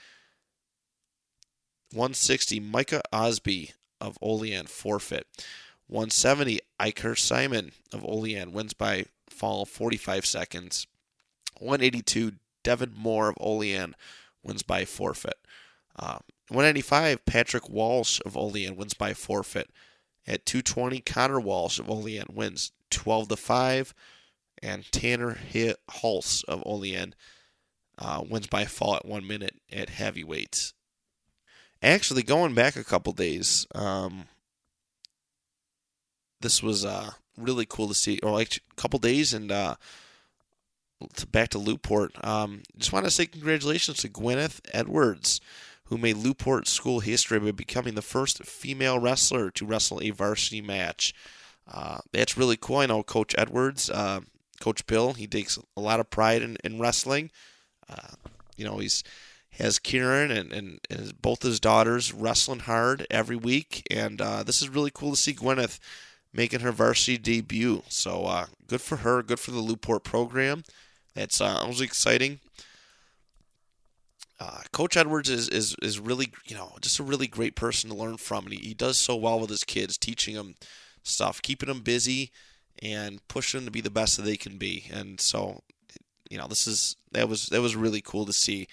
160 1.91 2.59
Micah 2.59 3.03
Osby 3.13 3.71
of 4.01 4.17
Olean 4.19 4.65
forfeit. 4.65 5.27
170 5.85 6.59
Iker 6.79 7.15
Simon 7.15 7.71
of 7.93 8.03
Olean 8.03 8.51
wins 8.51 8.73
by 8.73 9.05
fall 9.29 9.67
45 9.67 10.25
seconds. 10.25 10.87
182 11.59 12.31
Devin 12.63 12.93
Moore 12.97 13.29
of 13.29 13.35
Olean 13.39 13.93
wins 14.43 14.63
by 14.63 14.85
forfeit. 14.85 15.37
Uh, 15.97 16.19
195 16.49 17.25
Patrick 17.25 17.69
Walsh 17.69 18.19
of 18.25 18.35
Olean 18.35 18.75
wins 18.75 18.93
by 18.93 19.13
forfeit. 19.13 19.69
At 20.25 20.45
220 20.45 21.01
Connor 21.01 21.39
Walsh 21.39 21.79
of 21.79 21.89
Olean 21.89 22.27
wins 22.31 22.71
12 22.89 23.29
to 23.29 23.35
5 23.35 23.93
and 24.61 24.89
Tanner 24.91 25.37
Hulse 25.89 26.43
of 26.45 26.63
Olean 26.65 27.13
uh, 27.97 28.23
wins 28.27 28.47
by 28.47 28.65
fall 28.65 28.95
at 28.95 29.05
1 29.05 29.27
minute 29.27 29.59
at 29.71 29.89
heavyweights. 29.89 30.73
Actually, 31.81 32.23
going 32.23 32.53
back 32.53 32.77
a 32.77 32.83
couple 32.83 33.11
days, 33.11 33.67
um, 33.75 34.25
this 36.39 36.63
was 36.63 36.85
uh, 36.85 37.11
really 37.37 37.65
cool 37.65 37.89
to 37.89 37.93
see, 37.93 38.19
or 38.23 38.31
like 38.31 38.57
a 38.71 38.75
couple 38.81 38.99
days, 38.99 39.33
and 39.33 39.51
uh, 39.51 39.75
back 41.31 41.49
to 41.49 41.57
Lew-Port. 41.57 42.23
Um, 42.23 42.63
just 42.77 42.93
want 42.93 43.05
to 43.05 43.11
say 43.11 43.25
congratulations 43.25 43.97
to 43.99 44.09
Gwyneth 44.09 44.61
Edwards, 44.73 45.41
who 45.85 45.97
made 45.97 46.17
Lew-Port 46.17 46.67
school 46.67 46.99
history 46.99 47.39
by 47.39 47.51
becoming 47.51 47.95
the 47.95 48.01
first 48.01 48.43
female 48.43 48.99
wrestler 48.99 49.51
to 49.51 49.65
wrestle 49.65 50.01
a 50.01 50.11
varsity 50.11 50.61
match. 50.61 51.13
Uh, 51.71 51.99
that's 52.11 52.37
really 52.37 52.57
cool. 52.57 52.77
I 52.77 52.85
know 52.85 53.03
Coach 53.03 53.35
Edwards, 53.37 53.89
uh, 53.89 54.21
Coach 54.59 54.85
Bill, 54.85 55.13
he 55.13 55.27
takes 55.27 55.57
a 55.77 55.81
lot 55.81 55.99
of 55.99 56.09
pride 56.09 56.41
in, 56.41 56.57
in 56.63 56.79
wrestling. 56.79 57.31
Uh, 57.89 58.15
you 58.57 58.65
know, 58.65 58.77
he's 58.77 59.03
has 59.59 59.79
Kieran 59.79 60.31
and, 60.31 60.51
and, 60.51 60.79
and, 60.89 61.21
both 61.21 61.43
his 61.43 61.59
daughters 61.59 62.11
wrestling 62.11 62.61
hard 62.61 63.05
every 63.11 63.35
week. 63.35 63.85
And 63.91 64.19
uh, 64.19 64.43
this 64.43 64.61
is 64.61 64.69
really 64.69 64.91
cool 64.91 65.11
to 65.11 65.17
see 65.17 65.33
Gwyneth 65.33 65.79
making 66.33 66.61
her 66.61 66.71
varsity 66.71 67.17
debut. 67.17 67.83
So 67.87 68.25
uh, 68.25 68.45
good 68.67 68.81
for 68.81 68.97
her. 68.97 69.21
Good 69.21 69.39
for 69.39 69.51
the 69.51 69.61
Louport 69.61 70.03
program. 70.03 70.63
That's 71.15 71.39
uh, 71.39 71.63
was 71.67 71.81
exciting. 71.81 72.39
Uh, 74.39 74.61
Coach 74.71 74.97
Edwards 74.97 75.29
is, 75.29 75.47
is 75.49 75.75
is 75.81 75.99
really 75.99 76.33
you 76.45 76.55
know 76.55 76.73
just 76.81 76.99
a 76.99 77.03
really 77.03 77.27
great 77.27 77.55
person 77.55 77.89
to 77.89 77.95
learn 77.95 78.17
from, 78.17 78.45
and 78.45 78.53
he, 78.53 78.59
he 78.69 78.73
does 78.73 78.97
so 78.97 79.15
well 79.15 79.39
with 79.39 79.49
his 79.49 79.63
kids, 79.63 79.97
teaching 79.97 80.35
them 80.35 80.55
stuff, 81.03 81.41
keeping 81.41 81.69
them 81.69 81.81
busy, 81.81 82.31
and 82.81 83.25
pushing 83.27 83.59
them 83.59 83.65
to 83.65 83.71
be 83.71 83.81
the 83.81 83.89
best 83.89 84.17
that 84.17 84.23
they 84.23 84.37
can 84.37 84.57
be. 84.57 84.85
And 84.91 85.19
so, 85.21 85.61
you 86.29 86.37
know, 86.37 86.47
this 86.47 86.67
is 86.67 86.95
that 87.11 87.29
was 87.29 87.45
that 87.47 87.61
was 87.61 87.75
really 87.75 88.01
cool 88.01 88.25
to 88.25 88.33
see. 88.33 88.67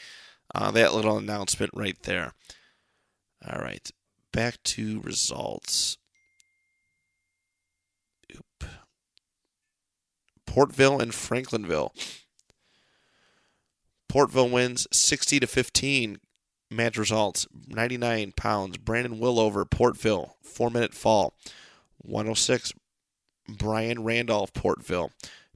Uh, 0.52 0.72
that 0.72 0.92
little 0.94 1.16
announcement 1.16 1.70
right 1.74 2.02
there. 2.02 2.32
All 3.46 3.60
right, 3.60 3.88
back 4.32 4.62
to 4.64 5.00
results. 5.02 5.98
Oop. 8.34 8.64
Portville 10.46 11.00
and 11.00 11.12
Franklinville. 11.12 11.92
Portville 14.10 14.50
wins 14.50 14.88
60 14.90 15.38
to 15.38 15.46
15. 15.46 16.18
Match 16.68 16.98
results 16.98 17.46
99 17.68 18.32
pounds. 18.32 18.76
Brandon 18.76 19.20
Willover, 19.20 19.64
Portville, 19.64 20.32
four 20.42 20.68
minute 20.68 20.94
fall. 20.94 21.32
106. 21.98 22.72
Brian 23.48 24.02
Randolph, 24.02 24.52
Portville, 24.52 25.10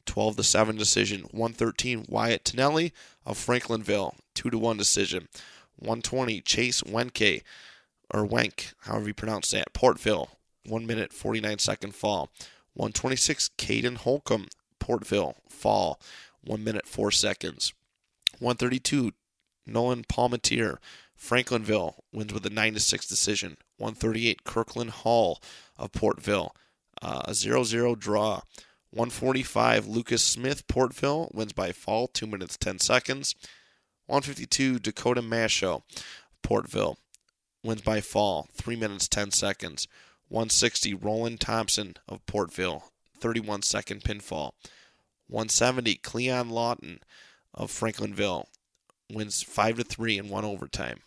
12 0.07 0.37
to 0.37 0.45
7 0.45 0.77
decision. 0.77 1.23
113. 1.33 2.07
Wyatt 2.09 2.45
Tonelli 2.45 2.93
of 3.27 3.37
Franklinville, 3.37 4.15
2 4.35 4.51
to 4.51 4.59
1 4.59 4.77
decision. 4.77 5.27
120. 5.75 6.41
Chase 6.41 6.83
Wenke, 6.83 7.43
or 8.13 8.25
Wenk, 8.25 8.75
however 8.83 9.09
you 9.09 9.15
pronounce 9.15 9.51
that, 9.51 9.73
Portville, 9.73 10.29
1 10.65 10.87
minute 10.87 11.13
49 11.13 11.59
second 11.59 11.97
fall. 11.97 12.31
126. 12.75 13.51
Caden 13.59 13.97
Holcomb, 13.97 14.47
Portville, 14.79 15.35
fall, 15.49 16.01
1 16.45 16.63
minute 16.63 16.87
4 16.87 17.11
seconds. 17.11 17.73
132 18.45 19.13
Nolan 19.67 20.05
Palmatier, 20.05 20.77
Franklinville 21.19 21.95
wins 22.13 22.35
with 22.35 22.45
a 22.45 22.51
9 22.51 22.75
to 22.75 22.81
6 22.81 23.07
decision. 23.07 23.57
138 23.79 24.45
Kirkland 24.45 24.91
Hall 24.91 25.41
of 25.79 25.93
Portville, 25.93 26.51
uh, 27.01 27.23
a 27.25 27.33
0 27.33 27.65
0 27.65 27.95
draw. 27.95 28.43
145 28.91 29.87
Lucas 29.87 30.23
Smith, 30.23 30.67
Portville 30.67 31.35
wins 31.35 31.55
by 31.55 31.73
fall, 31.73 32.07
2 32.07 32.27
minutes 32.27 32.59
10 32.59 32.79
seconds. 32.81 33.35
152 34.07 34.79
Dakota 34.79 35.23
Masho, 35.23 35.83
Portville 36.43 36.97
wins 37.63 37.81
by 37.81 38.03
fall, 38.03 38.49
3 38.53 38.77
minutes 38.77 39.09
10 39.09 39.31
seconds. 39.31 39.89
160 40.29 40.93
Roland 40.93 41.41
Thompson 41.41 41.95
of 42.07 42.25
Portville, 42.27 42.83
31 43.19 43.63
second 43.63 44.03
pinfall. 44.03 44.53
170 45.29 45.95
Cleon 45.97 46.51
Lawton 46.51 47.01
of 47.55 47.71
Franklinville 47.71 48.47
wins 49.11 49.43
5 49.43 49.77
to 49.77 49.85
3 49.85 50.19
in 50.19 50.29
one 50.29 50.45
overtime. 50.45 51.01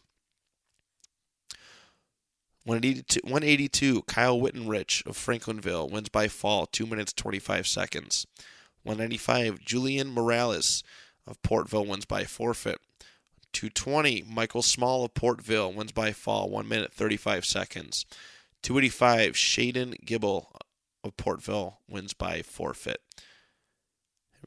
182, 2.64 3.22
182 3.24 4.02
Kyle 4.04 4.40
Wittenrich 4.40 5.06
of 5.06 5.18
Franklinville 5.18 5.90
wins 5.90 6.10
by 6.10 6.28
fall, 6.28 6.66
2 6.66 6.86
minutes 6.86 7.14
25 7.14 7.66
seconds. 7.66 8.28
195 8.84 9.60
Julian 9.60 10.12
Morales 10.12 10.84
of 11.26 11.42
Portville 11.42 11.88
wins 11.88 12.06
by 12.06 12.24
forfeit. 12.26 12.80
220 13.54 14.24
Michael 14.30 14.62
Small 14.62 15.06
of 15.06 15.14
Portville 15.14 15.74
wins 15.74 15.92
by 15.92 16.12
fall, 16.12 16.50
1 16.50 16.68
minute 16.68 16.92
35 16.94 17.46
seconds. 17.46 18.06
285 18.64 19.34
Shaden 19.34 20.06
Gibble 20.06 20.52
of 21.04 21.16
Portville 21.16 21.78
wins 21.90 22.14
by 22.14 22.42
forfeit. 22.42 23.00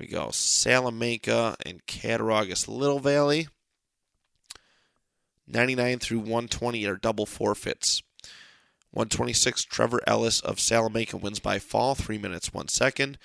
We 0.01 0.07
go. 0.07 0.31
Salamanca 0.33 1.57
and 1.67 1.87
Cattaraugus 1.87 2.67
Little 2.67 3.01
Valley. 3.01 3.49
99 5.47 5.99
through 5.99 6.21
120 6.21 6.87
are 6.87 6.97
double 6.97 7.27
forfeits. 7.27 8.03
126, 8.93 9.65
Trevor 9.65 10.01
Ellis 10.07 10.41
of 10.41 10.59
Salamanca 10.59 11.19
wins 11.19 11.39
by 11.39 11.59
fall, 11.59 11.95
3 11.95 12.17
minutes 12.17 12.55
1 12.55 12.69
second. 12.69 13.19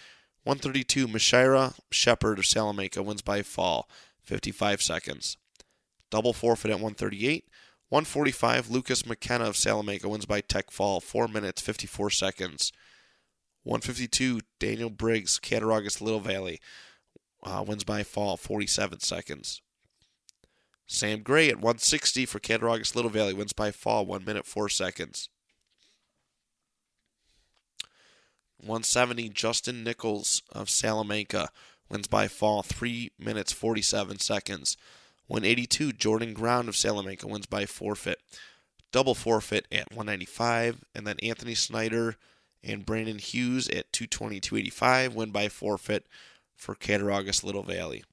132, 0.44 1.08
Mashira 1.08 1.76
Shepherd 1.92 2.40
of 2.40 2.46
Salamanca 2.46 3.02
wins 3.02 3.22
by 3.22 3.42
fall, 3.42 3.90
55 4.22 4.82
seconds. 4.82 5.38
Double 6.12 6.34
forfeit 6.34 6.72
at 6.72 6.76
138. 6.76 7.46
145, 7.88 8.70
Lucas 8.70 9.06
McKenna 9.06 9.46
of 9.46 9.56
Salamanca 9.56 10.10
wins 10.10 10.26
by 10.26 10.42
tech 10.42 10.72
fall, 10.72 11.00
4 11.00 11.30
minutes 11.30 11.62
54 11.62 12.10
seconds. 12.10 12.74
152, 13.66 14.42
Daniel 14.60 14.92
Briggs, 14.92 15.40
Cattaraugus 15.40 16.00
Little 16.00 16.20
Valley 16.20 16.60
uh, 17.44 17.64
wins 17.68 17.84
by 17.84 18.04
fall, 18.04 18.38
47 18.38 19.00
seconds. 19.00 19.62
Sam 20.88 21.24
Gray 21.24 21.50
at 21.50 21.56
160 21.56 22.28
for 22.28 22.40
Cattaraugus 22.40 22.96
Little 22.96 23.10
Valley 23.10 23.34
wins 23.34 23.54
by 23.54 23.72
fall, 23.72 24.06
1 24.06 24.24
minute 24.24 24.46
4 24.46 24.70
seconds. 24.70 25.30
170, 28.60 29.30
Justin 29.30 29.84
Nichols 29.84 30.44
of 30.52 30.70
Salamanca 30.70 31.50
wins 31.90 32.08
by 32.08 32.28
fall 32.28 32.62
3 32.62 33.12
minutes 33.18 33.52
47 33.52 34.20
seconds. 34.20 34.78
182, 35.26 35.92
Jordan 35.92 36.34
Ground 36.36 36.70
of 36.70 36.76
Salamanca 36.76 37.26
wins 37.26 37.48
by 37.48 37.66
forfeit. 37.66 38.20
Double 38.92 39.16
forfeit 39.16 39.66
at 39.72 39.90
195. 39.92 40.84
And 40.94 41.08
then 41.08 41.18
Anthony 41.24 41.56
Snyder 41.56 42.16
and 42.66 42.86
Brandon 42.86 43.20
Hughes 43.20 43.68
at 43.70 43.94
220, 43.94 44.40
285 44.40 45.14
win 45.16 45.32
by 45.32 45.48
forfeit 45.48 46.08
for 46.56 46.76
Cattaraugus 46.76 47.44
Little 47.44 47.64
Valley. 47.64 48.04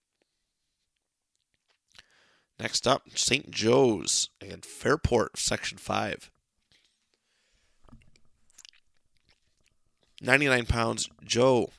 Next 2.60 2.86
up, 2.86 3.02
St. 3.14 3.50
Joe's 3.50 4.28
and 4.40 4.64
Fairport, 4.64 5.38
Section 5.38 5.78
5. 5.78 6.30
99 10.20 10.66
pounds, 10.66 11.08
Joe 11.24 11.70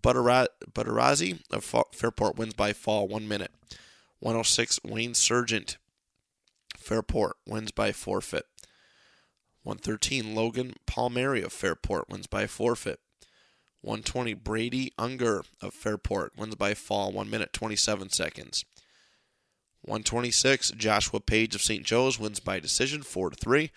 Butterazzi 0.00 1.40
of 1.50 1.64
Fairport 1.92 2.36
wins 2.36 2.54
by 2.54 2.72
fall, 2.72 3.08
one 3.08 3.26
minute. 3.26 3.50
106, 4.20 4.80
Wayne 4.84 5.14
Sargent, 5.14 5.78
Fairport 6.76 7.36
wins 7.46 7.72
by 7.72 7.90
forfeit. 7.90 8.44
113, 9.62 10.34
Logan 10.34 10.74
Palmieri 10.86 11.42
of 11.42 11.52
Fairport 11.52 12.08
wins 12.08 12.26
by 12.26 12.46
forfeit. 12.46 13.00
120, 13.82 14.34
Brady 14.34 14.92
Unger 14.98 15.42
of 15.60 15.74
Fairport 15.74 16.32
wins 16.36 16.54
by 16.54 16.74
fall, 16.74 17.12
1 17.12 17.30
minute 17.30 17.52
27 17.52 18.10
seconds. 18.10 18.64
126, 19.82 20.72
Joshua 20.72 21.20
Page 21.20 21.54
of 21.54 21.62
St. 21.62 21.84
Joe's 21.84 22.18
wins 22.18 22.40
by 22.40 22.60
decision, 22.60 23.02
4 23.02 23.30
to 23.30 23.36
3. 23.36 23.70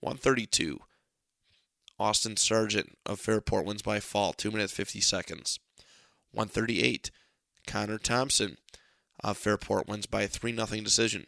132, 0.00 0.80
Austin 1.98 2.36
Sargent 2.36 2.96
of 3.04 3.18
Fairport 3.18 3.64
wins 3.64 3.82
by 3.82 4.00
fall, 4.00 4.32
2 4.32 4.50
minutes 4.50 4.72
50 4.72 5.00
seconds. 5.00 5.58
138, 6.32 7.10
Connor 7.66 7.98
Thompson 7.98 8.58
of 9.22 9.38
Fairport 9.38 9.88
wins 9.88 10.06
by 10.06 10.22
a 10.22 10.28
3 10.28 10.54
0 10.54 10.66
decision. 10.82 11.26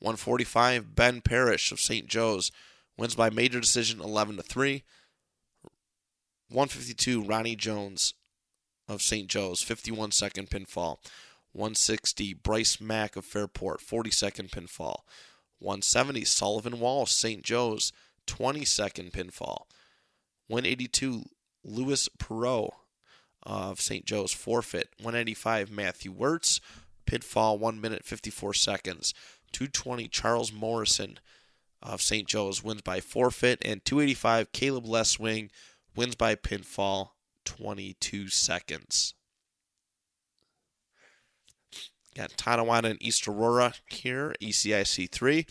145, 0.00 0.94
Ben 0.94 1.20
Parrish 1.20 1.72
of 1.72 1.80
St. 1.80 2.06
Joe's 2.06 2.50
wins 2.96 3.14
by 3.14 3.30
major 3.30 3.60
decision 3.60 4.00
11 4.00 4.36
to 4.36 4.42
3. 4.42 4.84
152, 6.48 7.22
Ronnie 7.22 7.56
Jones 7.56 8.14
of 8.88 9.02
St. 9.02 9.28
Joe's, 9.28 9.62
51 9.62 10.12
second 10.12 10.48
pinfall. 10.50 10.98
160, 11.52 12.34
Bryce 12.34 12.80
Mack 12.80 13.16
of 13.16 13.24
Fairport, 13.24 13.80
40 13.80 14.10
second 14.10 14.50
pinfall. 14.50 15.00
170, 15.58 16.24
Sullivan 16.24 16.78
Walsh, 16.78 17.12
St. 17.12 17.42
Joe's, 17.42 17.92
22nd 18.26 19.10
pinfall. 19.10 19.62
182, 20.48 21.24
Louis 21.64 22.08
Perot 22.18 22.70
of 23.42 23.80
St. 23.80 24.04
Joe's 24.04 24.32
forfeit. 24.32 24.90
185, 24.98 25.70
Matthew 25.70 26.12
Wirtz, 26.12 26.60
pinfall, 27.06 27.58
1 27.58 27.80
minute 27.80 28.04
54 28.04 28.54
seconds. 28.54 29.14
220, 29.56 30.08
Charles 30.08 30.52
Morrison 30.52 31.18
of 31.80 32.02
St. 32.02 32.28
Joe's 32.28 32.62
wins 32.62 32.82
by 32.82 33.00
forfeit. 33.00 33.58
And 33.64 33.82
285, 33.86 34.52
Caleb 34.52 34.84
Leswing 34.84 35.48
wins 35.94 36.14
by 36.14 36.34
pinfall, 36.34 37.12
22 37.46 38.28
seconds. 38.28 39.14
Got 42.14 42.36
Tonawanda 42.36 42.90
and 42.90 43.02
East 43.02 43.26
Aurora 43.26 43.72
here, 43.88 44.34
ECIC 44.42 45.10
3. 45.10 45.46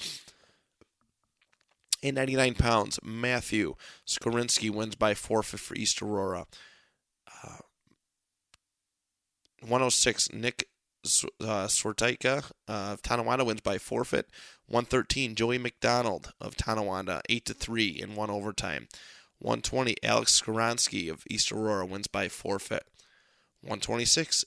In 2.03 2.13
99 2.13 2.53
pounds, 2.53 2.99
Matthew 3.01 3.73
Skorinsky 4.05 4.69
wins 4.69 4.93
by 4.93 5.15
forfeit 5.15 5.59
for 5.59 5.73
East 5.73 6.03
Aurora. 6.03 6.45
Uh, 7.43 7.57
106, 9.61 10.31
Nick 10.31 10.67
uh, 11.41 11.67
Sortaika 11.67 12.51
uh, 12.67 12.93
of 12.93 13.01
Tonawanda 13.01 13.45
wins 13.45 13.61
by 13.61 13.77
forfeit. 13.77 14.27
113, 14.67 15.35
Joey 15.35 15.57
McDonald 15.57 16.33
of 16.41 16.55
Tonawanda, 16.55 17.21
8 17.29 17.45
to 17.45 17.53
3 17.53 17.87
in 17.87 18.15
one 18.15 18.29
overtime. 18.29 18.87
120, 19.39 19.95
Alex 20.03 20.41
Skoronsky 20.41 21.11
of 21.11 21.23
East 21.29 21.51
Aurora 21.51 21.85
wins 21.85 22.07
by 22.07 22.27
forfeit. 22.27 22.83
126, 23.61 24.45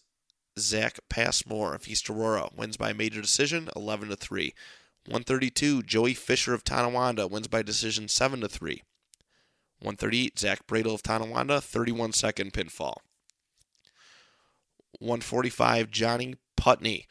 Zach 0.59 0.99
Passmore 1.09 1.75
of 1.75 1.87
East 1.87 2.11
Aurora 2.11 2.49
wins 2.57 2.77
by 2.77 2.93
major 2.93 3.21
decision, 3.21 3.69
11 3.77 4.09
to 4.09 4.17
3. 4.17 4.55
132, 5.07 5.83
Joey 5.83 6.15
Fisher 6.15 6.53
of 6.53 6.65
Tonawanda 6.65 7.27
wins 7.27 7.49
by 7.49 7.63
decision 7.63 8.09
7 8.09 8.41
to 8.41 8.49
3. 8.49 8.83
138, 9.81 10.39
Zach 10.39 10.67
Bradle 10.67 10.95
of 10.95 11.03
Tonawanda, 11.03 11.61
31 11.61 12.13
second 12.13 12.53
pinfall. 12.53 12.97
145, 14.99 15.91
Johnny 15.91 16.35
Putney 16.59 17.07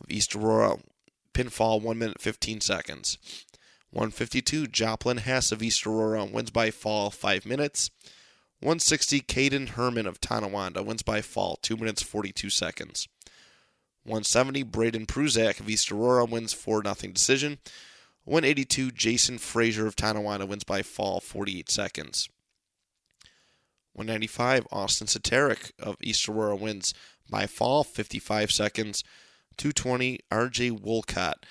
of 0.00 0.10
East 0.10 0.36
Aurora, 0.36 0.76
pinfall 1.32 1.82
1 1.82 1.98
minute 1.98 2.20
15 2.20 2.60
seconds. 2.60 3.18
152, 3.90 4.68
Joplin 4.68 5.16
Hess 5.16 5.50
of 5.50 5.62
East 5.62 5.84
Aurora 5.86 6.24
wins 6.24 6.50
by 6.50 6.70
fall 6.70 7.10
5 7.10 7.46
minutes. 7.46 7.90
160, 8.60 9.22
Caden 9.22 9.68
Herman 9.70 10.06
of 10.06 10.20
Tonawanda 10.20 10.82
wins 10.82 11.02
by 11.02 11.22
fall 11.22 11.58
2 11.62 11.76
minutes 11.78 12.02
42 12.02 12.50
seconds. 12.50 13.08
170, 14.04 14.62
Braden 14.64 15.06
Pruzak 15.06 15.60
of 15.60 15.68
East 15.68 15.90
Aurora 15.90 16.26
wins 16.26 16.52
4 16.52 16.82
0 16.84 17.12
decision. 17.12 17.58
182, 18.24 18.90
Jason 18.90 19.38
Frazier 19.38 19.86
of 19.86 19.96
Tonawanda 19.96 20.44
wins 20.44 20.62
by 20.62 20.82
fall 20.82 21.20
48 21.20 21.70
seconds. 21.70 22.28
195, 23.92 24.66
Austin 24.70 25.06
Sateric 25.06 25.72
of 25.78 25.96
East 26.00 26.28
Aurora 26.28 26.56
wins 26.56 26.94
by 27.28 27.46
fall 27.46 27.84
55 27.84 28.50
seconds. 28.50 29.04
220, 29.56 30.20
RJ 30.30 30.80
Wolcott 30.80 31.44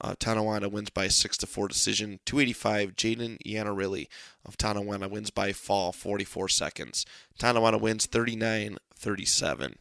of 0.00 0.18
Tonawanda 0.18 0.68
wins 0.68 0.90
by 0.90 1.08
6 1.08 1.36
to 1.38 1.46
4 1.46 1.68
decision. 1.68 2.20
285, 2.24 2.96
Jaden 2.96 3.38
Yanarilli 3.44 4.08
of 4.44 4.56
Tonawanda 4.56 5.08
wins 5.08 5.30
by 5.30 5.52
fall 5.52 5.92
44 5.92 6.48
seconds. 6.48 7.04
Tonawanda 7.38 7.78
wins 7.78 8.06
39 8.06 8.78
37. 8.94 9.74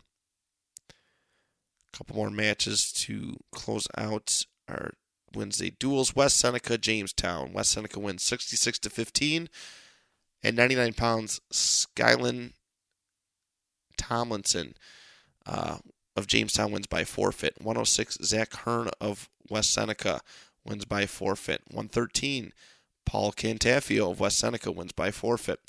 A 1.94 1.98
couple 1.98 2.16
more 2.16 2.30
matches 2.30 2.92
to 2.92 3.38
close 3.52 3.88
out 3.98 4.46
our 4.68 4.92
Wednesday 5.34 5.70
duels. 5.70 6.16
West 6.16 6.38
Seneca, 6.38 6.78
Jamestown. 6.78 7.54
West 7.54 7.72
Seneca 7.72 8.00
wins 8.00 8.24
66 8.24 8.80
to 8.80 8.90
15. 8.90 9.50
At 10.44 10.54
99 10.54 10.94
pounds, 10.94 11.42
Skyland 11.52 12.54
Tomlinson 13.98 14.76
uh, 15.46 15.78
of 16.16 16.28
Jamestown 16.28 16.72
wins 16.72 16.88
by 16.88 17.04
forfeit. 17.04 17.56
106, 17.60 18.20
Zach 18.24 18.54
Hearn 18.54 18.90
of 19.02 19.30
West 19.50 19.74
Seneca 19.74 20.22
wins 20.66 20.86
by 20.86 21.06
forfeit. 21.06 21.62
113, 21.68 22.54
Paul 23.06 23.32
Cantafio 23.32 24.12
of 24.12 24.20
West 24.20 24.40
Seneca 24.40 24.72
wins 24.72 24.92
by 24.92 25.12
forfeit. 25.12 25.60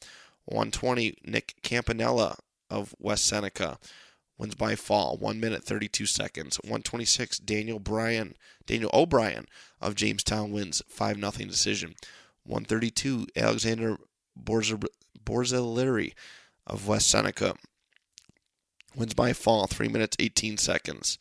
120, 0.44 1.16
Nick 1.24 1.54
Campanella 1.62 2.36
of 2.68 2.94
West 2.98 3.26
Seneca 3.26 3.78
wins 4.38 4.54
by 4.54 4.74
fall, 4.74 5.16
1 5.16 5.38
minute 5.40 5.64
32 5.64 6.06
seconds. 6.06 6.56
126, 6.62 7.38
Daniel 7.38 7.78
Bryan, 7.78 8.34
Daniel 8.66 8.90
O'Brien 8.94 9.46
of 9.80 9.94
Jamestown 9.94 10.50
wins 10.50 10.82
5 10.88 11.16
0 11.16 11.30
decision. 11.48 11.94
132, 12.44 13.26
Alexander 13.36 13.98
Borzilleri 14.38 16.12
of 16.66 16.86
West 16.86 17.08
Seneca 17.08 17.54
wins 18.94 19.14
by 19.14 19.32
fall, 19.32 19.66
3 19.66 19.88
minutes 19.88 20.16
18 20.18 20.56
seconds. 20.56 21.18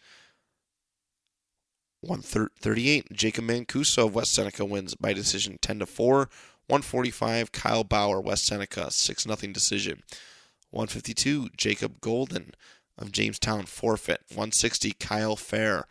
138, 2.02 3.12
Jacob 3.12 3.44
Mancuso 3.44 4.08
of 4.08 4.16
West 4.16 4.32
Seneca 4.34 4.64
wins 4.64 4.96
by 4.96 5.14
decision 5.14 5.58
10 5.62 5.80
to 5.80 5.86
4. 5.86 6.30
145, 6.68 7.52
Kyle 7.52 7.84
Bauer, 7.84 8.22
West 8.22 8.46
Seneca, 8.46 8.90
6 8.92 9.24
0 9.24 9.36
decision. 9.52 10.04
152, 10.72 11.50
Jacob 11.58 12.00
Golden 12.00 12.54
of 12.98 13.12
Jamestown, 13.12 13.66
forfeit. 13.66 14.22
160, 14.30 14.94
Kyle 15.00 15.36
Fair 15.36 15.88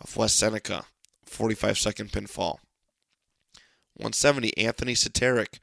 of 0.00 0.16
West 0.16 0.36
Seneca, 0.36 0.84
45 1.24 1.78
second 1.78 2.10
pinfall. 2.10 2.58
170, 3.94 4.56
Anthony 4.58 4.94
Soteric 4.94 5.58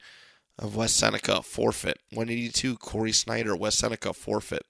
of 0.58 0.76
West 0.76 0.96
Seneca, 0.96 1.42
forfeit. 1.42 1.98
182, 2.10 2.76
Corey 2.76 3.12
Snyder, 3.12 3.56
West 3.56 3.78
Seneca, 3.78 4.12
forfeit. 4.12 4.62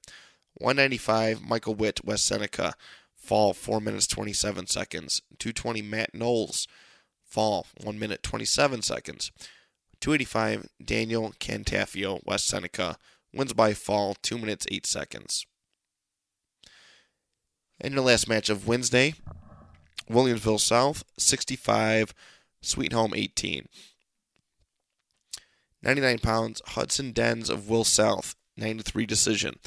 195, 0.54 1.42
Michael 1.42 1.74
Witt, 1.74 2.04
West 2.04 2.26
Seneca, 2.26 2.74
fall 3.16 3.52
4 3.52 3.80
minutes 3.80 4.06
27 4.06 4.66
seconds. 4.66 5.22
220, 5.38 5.82
Matt 5.82 6.14
Knowles, 6.14 6.66
fall 7.24 7.66
1 7.82 7.98
minute 7.98 8.22
27 8.22 8.82
seconds. 8.82 9.32
285, 10.00 10.68
Daniel 10.84 11.32
Cantafio, 11.40 12.20
West 12.24 12.46
Seneca, 12.46 12.96
wins 13.32 13.52
by 13.52 13.74
fall 13.74 14.14
2 14.22 14.38
minutes 14.38 14.66
8 14.70 14.86
seconds. 14.86 15.46
And 17.80 17.96
the 17.96 18.02
last 18.02 18.28
match 18.28 18.48
of 18.48 18.68
Wednesday, 18.68 19.14
Williamsville 20.08 20.60
South, 20.60 21.02
65, 21.18 22.14
Sweet 22.62 22.92
Home 22.92 23.12
18. 23.14 23.66
99 25.84 26.18
pounds, 26.20 26.62
Hudson 26.68 27.12
Dens 27.12 27.50
of 27.50 27.68
Will 27.68 27.84
South, 27.84 28.34
93 28.56 29.04
decision. 29.04 29.58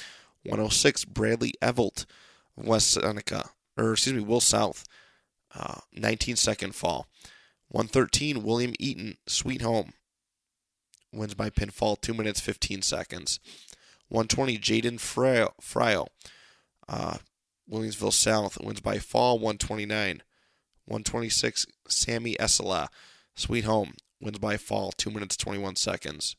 106, 0.44 1.06
Bradley 1.06 1.54
Evelt 1.62 2.06
of 2.58 2.66
West 2.66 2.90
Seneca, 2.92 3.52
or 3.78 3.94
excuse 3.94 4.16
me, 4.16 4.24
Will 4.24 4.42
South, 4.42 4.84
uh, 5.54 5.82
19 5.94 6.36
second 6.36 6.74
fall. 6.74 7.08
113, 7.70 8.44
William 8.44 8.74
Eaton, 8.80 9.18
Sweet 9.28 9.62
Home, 9.62 9.94
wins 11.14 11.36
by 11.36 11.50
pinfall, 11.50 12.00
2 12.02 12.14
minutes 12.14 12.40
15 12.40 12.82
seconds. 12.82 13.40
120, 14.10 14.58
Jaden 14.58 14.98
Fryo, 14.98 16.08
uh, 16.88 17.18
Williamsville 17.70 18.14
South, 18.14 18.58
wins 18.62 18.80
by 18.80 18.98
fall, 18.98 19.38
129. 19.38 20.24
126, 20.86 21.66
Sammy 21.90 22.36
Essela, 22.40 22.88
Sweet 23.36 23.66
Home, 23.66 23.94
wins 24.20 24.40
by 24.40 24.58
fall, 24.58 24.92
2 24.92 25.12
minutes 25.12 25.38
21 25.38 25.76
seconds. 25.76 26.36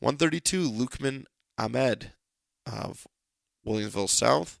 132, 0.00 0.70
Lukman 0.70 1.24
Ahmed, 1.56 2.12
of 2.66 3.06
Williamsville 3.66 4.08
South. 4.08 4.60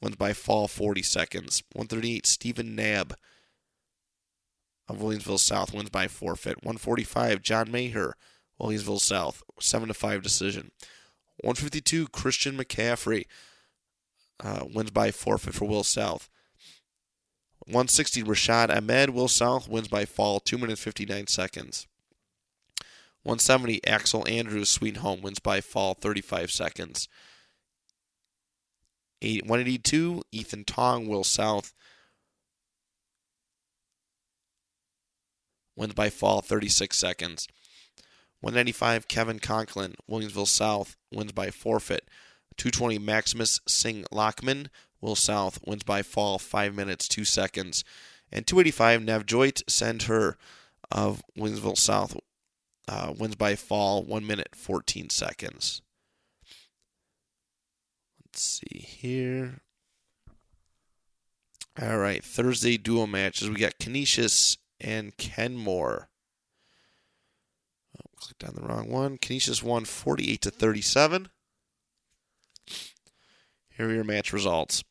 Wins 0.00 0.16
by 0.16 0.32
fall 0.32 0.68
40 0.68 1.02
seconds. 1.02 1.62
138, 1.72 2.26
Stephen 2.26 2.74
Nab 2.74 3.16
of 4.88 4.98
Williamsville 4.98 5.38
South 5.38 5.72
wins 5.72 5.90
by 5.90 6.08
forfeit. 6.08 6.56
145, 6.62 7.40
John 7.40 7.70
Maher, 7.70 8.14
Williamsville 8.60 9.00
South, 9.00 9.42
7 9.58 9.88
to 9.88 9.94
5 9.94 10.22
decision. 10.22 10.70
152, 11.40 12.08
Christian 12.08 12.56
McCaffrey 12.56 13.24
uh, 14.40 14.64
wins 14.72 14.90
by 14.90 15.10
forfeit 15.10 15.54
for 15.54 15.64
Will 15.64 15.84
South. 15.84 16.28
160, 17.66 18.22
Rashad 18.22 18.74
Ahmed, 18.74 19.10
Will 19.10 19.28
South 19.28 19.68
wins 19.68 19.88
by 19.88 20.04
fall, 20.04 20.40
2 20.40 20.58
minutes 20.58 20.82
59 20.82 21.26
seconds. 21.28 21.86
170, 23.22 23.86
Axel 23.86 24.28
Andrews, 24.28 24.68
Sweet 24.68 24.98
Home, 24.98 25.22
wins 25.22 25.38
by 25.38 25.62
fall 25.62 25.94
35 25.94 26.50
seconds. 26.50 27.08
182, 29.22 30.22
Ethan 30.30 30.64
Tong, 30.64 31.08
Will 31.08 31.24
South, 31.24 31.72
wins 35.74 35.94
by 35.94 36.10
fall 36.10 36.42
36 36.42 36.98
seconds. 36.98 37.48
195, 38.40 39.08
Kevin 39.08 39.38
Conklin, 39.38 39.94
Williamsville 40.10 40.46
South, 40.46 40.96
wins 41.10 41.32
by 41.32 41.50
forfeit. 41.50 42.10
220, 42.58 42.98
Maximus 42.98 43.60
Singh 43.66 44.04
Lockman, 44.12 44.68
Will 45.04 45.14
South, 45.14 45.58
wins 45.66 45.82
by 45.82 46.02
fall 46.02 46.38
5 46.38 46.74
minutes 46.74 47.06
2 47.06 47.24
seconds. 47.24 47.84
And 48.32 48.46
285, 48.46 49.02
Navjoit 49.02 49.62
Send 49.68 50.04
Her 50.04 50.36
of 50.90 51.22
Williamsville 51.38 51.78
South, 51.78 52.16
uh, 52.88 53.12
wins 53.16 53.36
by 53.36 53.54
fall, 53.54 54.02
1 54.02 54.26
minute 54.26 54.56
14 54.56 55.10
seconds. 55.10 55.82
Let's 58.24 58.42
see 58.42 58.78
here. 58.78 59.60
All 61.80 61.98
right, 61.98 62.24
Thursday 62.24 62.76
dual 62.76 63.06
matches. 63.06 63.50
We 63.50 63.56
got 63.56 63.78
Canisius 63.78 64.56
and 64.80 65.16
Kenmore. 65.16 66.08
Oh, 67.98 68.10
clicked 68.16 68.44
on 68.44 68.54
the 68.54 68.66
wrong 68.66 68.88
one. 68.88 69.18
Canisius 69.18 69.62
won 69.62 69.84
48 69.84 70.40
to 70.42 70.50
37. 70.50 71.28
Here 73.76 73.88
are 73.88 73.92
your 73.92 74.04
match 74.04 74.32
results. 74.32 74.84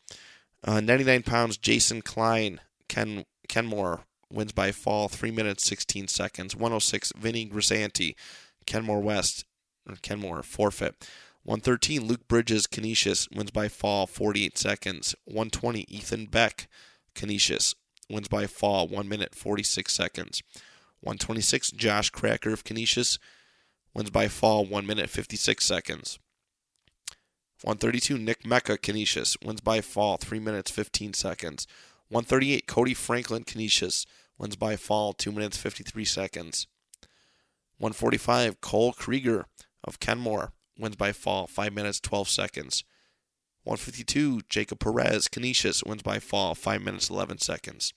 Uh, 0.64 0.80
99 0.80 1.24
pounds, 1.24 1.58
Jason 1.58 2.02
Klein, 2.02 2.60
Ken 2.88 3.26
Kenmore 3.50 4.06
wins 4.32 4.52
by 4.52 4.72
fall, 4.72 5.10
3 5.10 5.32
minutes 5.32 5.66
16 5.66 6.08
seconds. 6.08 6.56
106, 6.56 7.12
Vinny 7.18 7.48
Grisanti, 7.48 8.16
Kenmore 8.66 9.02
West, 9.02 9.46
Kenmore, 10.02 10.44
forfeit. 10.44 11.08
113, 11.44 12.08
Luke 12.08 12.28
Bridges, 12.28 12.68
Canisius, 12.68 13.28
wins 13.30 13.52
by 13.52 13.68
fall, 13.68 14.08
48 14.08 14.58
seconds. 14.58 15.16
120, 15.26 15.82
Ethan 15.90 16.26
Beck, 16.28 16.70
Canisius, 17.14 17.76
wins 18.10 18.30
by 18.30 18.48
fall, 18.48 18.88
1 18.88 19.10
minute 19.10 19.36
46 19.36 19.92
seconds. 19.92 20.42
126, 21.02 21.72
Josh 21.72 22.10
Cracker 22.10 22.54
of 22.54 22.64
Canisius, 22.64 23.20
wins 23.94 24.10
by 24.10 24.30
fall, 24.30 24.66
1 24.66 24.86
minute 24.86 25.10
56 25.10 25.66
seconds. 25.66 26.18
132, 27.64 28.18
Nick 28.18 28.46
Mecca, 28.46 28.78
Canisius, 28.78 29.38
wins 29.42 29.62
by 29.62 29.80
fall, 29.80 30.18
3 30.18 30.38
minutes 30.40 30.70
15 30.70 31.14
seconds. 31.14 31.66
138, 32.10 32.68
Cody 32.68 32.94
Franklin, 32.94 33.46
Canisius, 33.46 34.06
wins 34.38 34.58
by 34.58 34.76
fall, 34.76 35.14
2 35.14 35.32
minutes 35.32 35.56
53 35.56 36.04
seconds. 36.04 36.68
145, 37.78 38.60
Cole 38.60 38.92
Krieger 38.92 39.46
of 39.82 40.02
Kenmore 40.02 40.52
wins 40.78 40.98
by 40.98 41.14
fall, 41.14 41.48
5 41.48 41.72
minutes 41.72 42.02
12 42.02 42.28
seconds. 42.28 42.84
152, 43.64 44.42
Jacob 44.50 44.80
Perez, 44.80 45.30
Canisius 45.30 45.86
wins 45.86 46.04
by 46.04 46.20
fall, 46.20 46.56
5 46.56 46.82
minutes 46.82 47.10
11 47.10 47.38
seconds. 47.38 47.94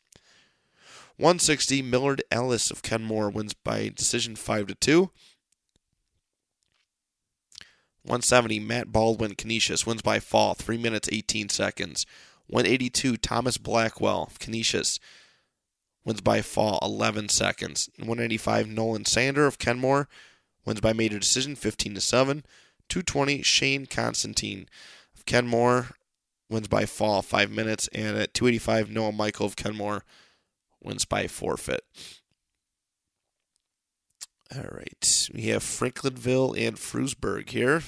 160, 1.17 1.83
Millard 1.83 2.23
Ellis 2.31 2.71
of 2.71 2.83
Kenmore 2.83 3.31
wins 3.31 3.53
by 3.53 3.89
decision 3.89 4.37
5 4.37 4.69
to 4.69 4.75
2. 4.77 5.11
170, 8.07 8.61
Matt 8.61 8.93
Baldwin, 8.93 9.35
Canisius 9.35 9.85
wins 9.85 10.01
by 10.01 10.21
fall, 10.21 10.55
3 10.55 10.79
minutes 10.79 11.09
18 11.11 11.49
seconds. 11.49 12.07
182, 12.47 13.17
Thomas 13.17 13.59
Blackwell 13.59 14.31
Canisius 14.39 15.01
wins 16.05 16.21
by 16.21 16.41
fall 16.41 16.79
11 16.83 17.29
seconds. 17.29 17.91
185 17.99 18.69
Nolan 18.69 19.05
Sander 19.05 19.47
of 19.47 19.59
Kenmore 19.59 20.09
wins 20.65 20.81
by 20.81 20.93
major 20.93 21.19
decision 21.19 21.57
15 21.57 21.95
to 21.95 22.01
7. 22.01 22.45
220 22.89 23.43
Shane 23.43 23.87
Constantine 23.87 24.69
of 25.17 25.27
Kenmore 25.27 25.89
wins 26.49 26.69
by 26.69 26.87
fall 26.87 27.23
5 27.23 27.51
minutes 27.51 27.89
and 27.93 28.17
at 28.17 28.33
285 28.33 28.89
Noah 28.89 29.11
Michael 29.11 29.47
of 29.47 29.57
Kenmore 29.57 30.05
wins 30.81 31.05
by 31.05 31.27
forfeit. 31.27 31.83
All 34.55 34.63
right. 34.71 35.29
We 35.35 35.43
have 35.47 35.63
Franklinville 35.63 36.57
and 36.59 36.77
Frewsburg 36.77 37.51
here. 37.51 37.83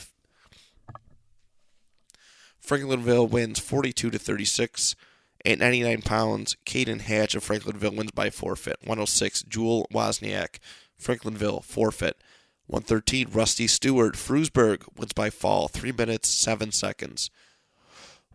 Franklinville 2.65 3.31
wins 3.31 3.59
42 3.59 4.11
to 4.11 4.19
36. 4.19 4.97
At 5.45 5.61
99 5.61 6.03
pounds, 6.03 6.57
Caden 6.67 7.01
Hatch 7.01 7.35
of 7.35 7.47
Franklinville 7.47 7.97
wins 7.97 8.11
by 8.11 8.29
forfeit. 8.29 8.77
106, 8.83 9.45
Jewel 9.45 9.87
Wozniak, 9.93 10.59
Franklinville, 11.01 11.63
forfeit. 11.63 12.17
113, 12.67 13.29
Rusty 13.31 13.67
Stewart, 13.67 14.15
Frewsburg 14.15 14.83
wins 14.97 15.13
by 15.13 15.31
fall, 15.31 15.69
3 15.69 15.93
minutes, 15.93 16.29
7 16.29 16.73
seconds. 16.73 17.31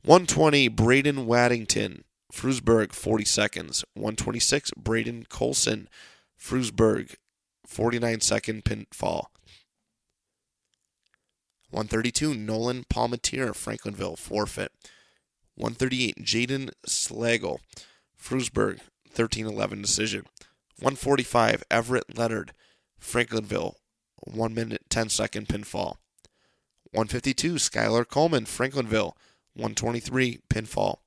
120, 0.04 0.70
Braden 0.70 1.26
Waddington, 1.28 2.04
Frewsburg, 2.32 2.94
40 2.94 3.26
seconds. 3.26 3.86
126, 3.94 4.72
Braden 4.72 5.26
Colson, 5.30 5.88
Frewsburg, 6.36 7.16
49 7.66 8.22
second 8.22 8.64
pinfall. 8.64 9.26
132, 11.72 12.36
Nolan 12.36 12.84
Palmatier, 12.84 13.50
Franklinville, 13.56 14.18
forfeit. 14.18 14.72
138, 15.56 16.24
Jaden 16.24 16.70
Slagle, 16.88 17.60
Frewsburg, 18.16 18.80
13 19.12 19.48
11 19.48 19.82
decision. 19.82 20.24
145, 20.80 21.64
Everett 21.72 22.18
Leonard, 22.18 22.54
Franklinville, 23.02 23.76
1 24.18 24.54
minute 24.54 24.82
10 24.90 25.10
second 25.10 25.48
pinfall. 25.48 25.96
152, 26.92 27.56
Skylar 27.56 28.08
Coleman, 28.08 28.46
Franklinville, 28.46 29.14
123 29.56 30.40
pinfall. 30.50 30.98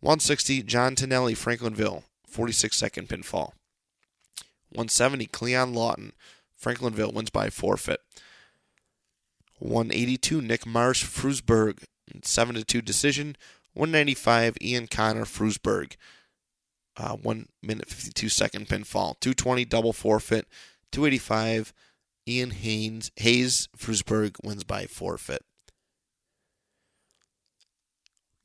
160, 0.00 0.62
John 0.62 0.94
Tonelli, 0.94 1.34
Franklinville, 1.34 2.04
46 2.28 2.76
second 2.76 3.08
pinfall. 3.08 3.52
170, 4.70 5.26
Cleon 5.26 5.72
Lawton, 5.72 6.12
Franklinville 6.60 7.12
wins 7.12 7.30
by 7.30 7.50
forfeit. 7.50 8.00
182, 9.58 10.42
Nick 10.42 10.66
Marsh, 10.66 11.04
Frewsburg, 11.04 11.84
7 12.22 12.62
2 12.62 12.82
decision. 12.82 13.36
195, 13.74 14.56
Ian 14.62 14.86
Connor, 14.86 15.24
Frewsburg, 15.24 15.96
uh, 16.96 17.14
1 17.16 17.46
minute 17.62 17.88
52 17.88 18.28
second 18.28 18.68
pinfall. 18.68 19.18
220, 19.20 19.64
double 19.66 19.92
forfeit. 19.92 20.46
285, 20.92 21.72
Ian 22.26 22.50
Haynes, 22.50 23.10
Hayes, 23.16 23.68
Frewsburg 23.76 24.36
wins 24.42 24.64
by 24.64 24.86
forfeit. 24.86 25.44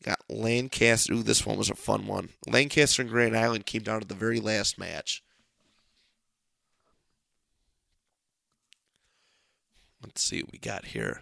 Got 0.03 0.19
Lancaster. 0.30 1.13
Ooh, 1.13 1.24
this 1.24 1.45
one 1.45 1.57
was 1.57 1.69
a 1.69 1.76
fun 1.76 2.07
one. 2.07 2.30
Lancaster 2.47 3.01
and 3.03 3.11
Grand 3.11 3.38
Island 3.38 3.65
came 3.65 3.84
down 3.84 4.01
to 4.01 4.07
the 4.07 4.15
very 4.15 4.39
last 4.39 4.78
match. 4.78 5.24
Let's 10.04 10.24
see 10.24 10.41
what 10.41 10.52
we 10.52 10.60
got 10.60 10.86
here. 10.86 11.22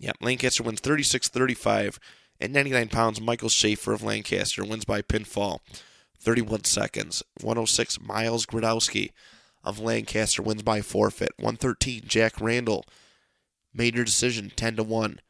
Yep, 0.00 0.16
Lancaster 0.20 0.62
wins 0.62 0.80
36 0.80 1.28
35. 1.28 1.98
At 2.40 2.50
99 2.50 2.88
pounds, 2.88 3.20
Michael 3.20 3.48
Schaefer 3.48 3.92
of 3.92 4.02
Lancaster 4.02 4.64
wins 4.64 4.84
by 4.84 5.02
pinfall, 5.02 5.60
31 6.18 6.64
seconds. 6.64 7.22
106, 7.40 8.00
Miles 8.00 8.44
Gradowski 8.44 9.12
of 9.62 9.78
Lancaster 9.78 10.42
wins 10.42 10.62
by 10.62 10.80
forfeit. 10.80 11.32
113, 11.38 12.02
Jack 12.06 12.40
Randall, 12.40 12.84
major 13.72 14.04
decision, 14.04 14.50
10 14.54 14.76
to 14.76 14.82
1. 14.82 15.20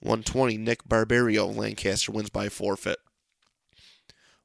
120, 0.00 0.56
Nick 0.58 0.88
Barbario 0.88 1.48
of 1.48 1.56
Lancaster 1.56 2.10
wins 2.10 2.30
by 2.30 2.48
forfeit. 2.48 2.98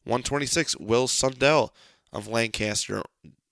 126, 0.03 0.77
Will 0.77 1.07
Sundell 1.07 1.73
of 2.13 2.27
Lancaster, 2.27 3.01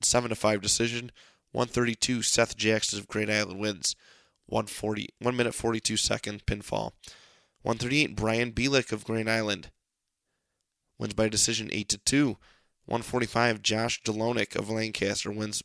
7 0.01 0.29
to 0.29 0.35
5 0.35 0.61
decision. 0.61 1.11
132, 1.53 2.21
Seth 2.21 2.57
Jackson 2.57 2.99
of 2.99 3.07
Grand 3.07 3.31
Island 3.31 3.59
wins. 3.59 3.95
140, 4.47 5.07
1 5.19 5.35
minute 5.35 5.55
42 5.55 5.95
second 5.97 6.45
pinfall. 6.45 6.91
138, 7.61 8.15
Brian 8.15 8.51
Bielek 8.51 8.91
of 8.91 9.05
Grand 9.05 9.29
Island 9.29 9.71
wins 10.99 11.13
by 11.13 11.29
decision 11.29 11.69
8 11.71 11.89
to 11.89 11.97
2. 11.99 12.27
145, 12.85 13.61
Josh 13.61 14.01
Delonik 14.03 14.55
of 14.55 14.69
Lancaster 14.69 15.31
wins 15.31 15.63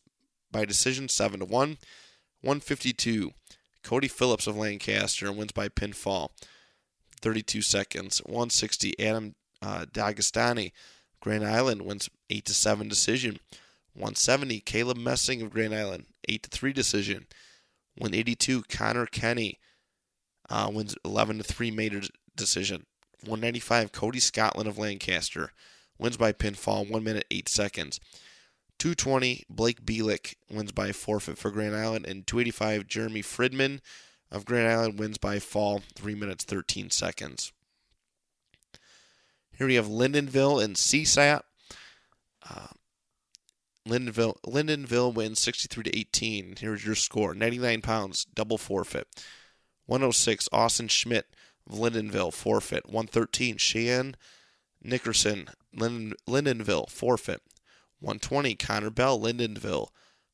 by 0.52 0.64
decision 0.64 1.08
7 1.08 1.40
to 1.40 1.46
1. 1.46 1.50
152, 2.40 3.32
Cody 3.82 4.08
Phillips 4.08 4.46
of 4.46 4.56
Lancaster 4.56 5.32
wins 5.32 5.52
by 5.52 5.68
pinfall 5.68 6.30
32 7.20 7.62
seconds. 7.62 8.18
160, 8.26 8.98
Adam 9.00 9.34
uh, 9.60 9.86
D'Agostani, 9.92 10.72
Grand 11.20 11.44
Island 11.44 11.82
wins 11.82 12.08
8 12.30 12.44
to 12.44 12.54
7 12.54 12.88
decision. 12.88 13.40
170, 13.94 14.60
Caleb 14.60 14.96
Messing 14.96 15.42
of 15.42 15.50
Grand 15.50 15.74
Island, 15.74 16.06
8 16.28 16.42
to 16.44 16.50
3 16.50 16.72
decision. 16.72 17.26
182, 17.96 18.62
Connor 18.68 19.06
Kenny 19.06 19.58
uh, 20.48 20.70
wins 20.72 20.96
11 21.04 21.38
to 21.38 21.44
3 21.44 21.70
major 21.70 22.02
decision. 22.36 22.86
195, 23.22 23.92
Cody 23.92 24.20
Scotland 24.20 24.68
of 24.68 24.78
Lancaster 24.78 25.52
wins 25.98 26.16
by 26.16 26.32
pinfall, 26.32 26.88
1 26.88 27.02
minute 27.02 27.26
8 27.30 27.48
seconds. 27.48 28.00
220, 28.78 29.44
Blake 29.50 29.84
Bielek 29.84 30.34
wins 30.48 30.70
by 30.70 30.92
forfeit 30.92 31.36
for 31.36 31.50
Grand 31.50 31.74
Island. 31.74 32.06
And 32.06 32.26
285, 32.26 32.86
Jeremy 32.86 33.22
Fridman 33.22 33.80
of 34.30 34.44
Grand 34.44 34.68
Island 34.68 34.98
wins 34.98 35.18
by 35.18 35.40
fall, 35.40 35.82
3 35.96 36.14
minutes 36.14 36.44
13 36.44 36.90
seconds. 36.90 37.52
Here 39.56 39.66
we 39.66 39.74
have 39.74 39.88
Lindenville 39.88 40.62
and 40.62 40.76
CSAT. 40.76 41.40
Uh, 42.48 42.68
Lyndonville, 43.88 44.36
Lyndonville 44.46 45.12
wins 45.12 45.40
63 45.40 45.84
to 45.84 45.98
18. 45.98 46.56
Here's 46.58 46.84
your 46.84 46.94
score 46.94 47.34
99 47.34 47.80
pounds, 47.82 48.24
double 48.26 48.58
forfeit. 48.58 49.06
106, 49.86 50.48
Austin 50.52 50.88
Schmidt 50.88 51.26
of 51.66 51.78
Lyndonville, 51.78 52.32
forfeit. 52.32 52.86
113, 52.86 53.56
Cheyenne 53.56 54.16
Nickerson, 54.82 55.48
Linden, 55.74 56.14
Lyndonville, 56.26 56.88
forfeit. 56.88 57.40
120, 58.00 58.54
Connor 58.54 58.90
Bell, 58.90 59.18
Lyndonville, 59.18 59.88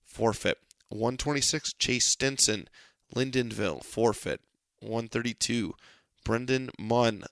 forfeit. 0.04 0.58
126, 0.90 1.72
Chase 1.74 2.06
Stinson, 2.06 2.68
Lyndonville, 3.14 3.82
forfeit. 3.82 4.40
132, 4.80 5.74
Brendan 6.24 6.70
Munn 6.78 7.24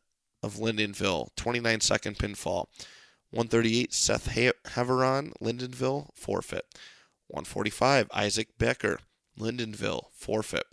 of 0.43 0.57
Lyndonville, 0.57 1.29
29 1.37 1.81
second 1.81 2.18
pinfall. 2.18 2.66
138, 3.33 3.95
Seth 3.95 4.28
Heveron, 4.28 5.33
Lindenville, 5.41 6.11
forfeit. 6.14 6.66
145, 7.28 8.09
Isaac 8.12 8.49
Becker, 8.59 8.99
Lindenville, 9.39 10.05
forfeit. 10.12 10.64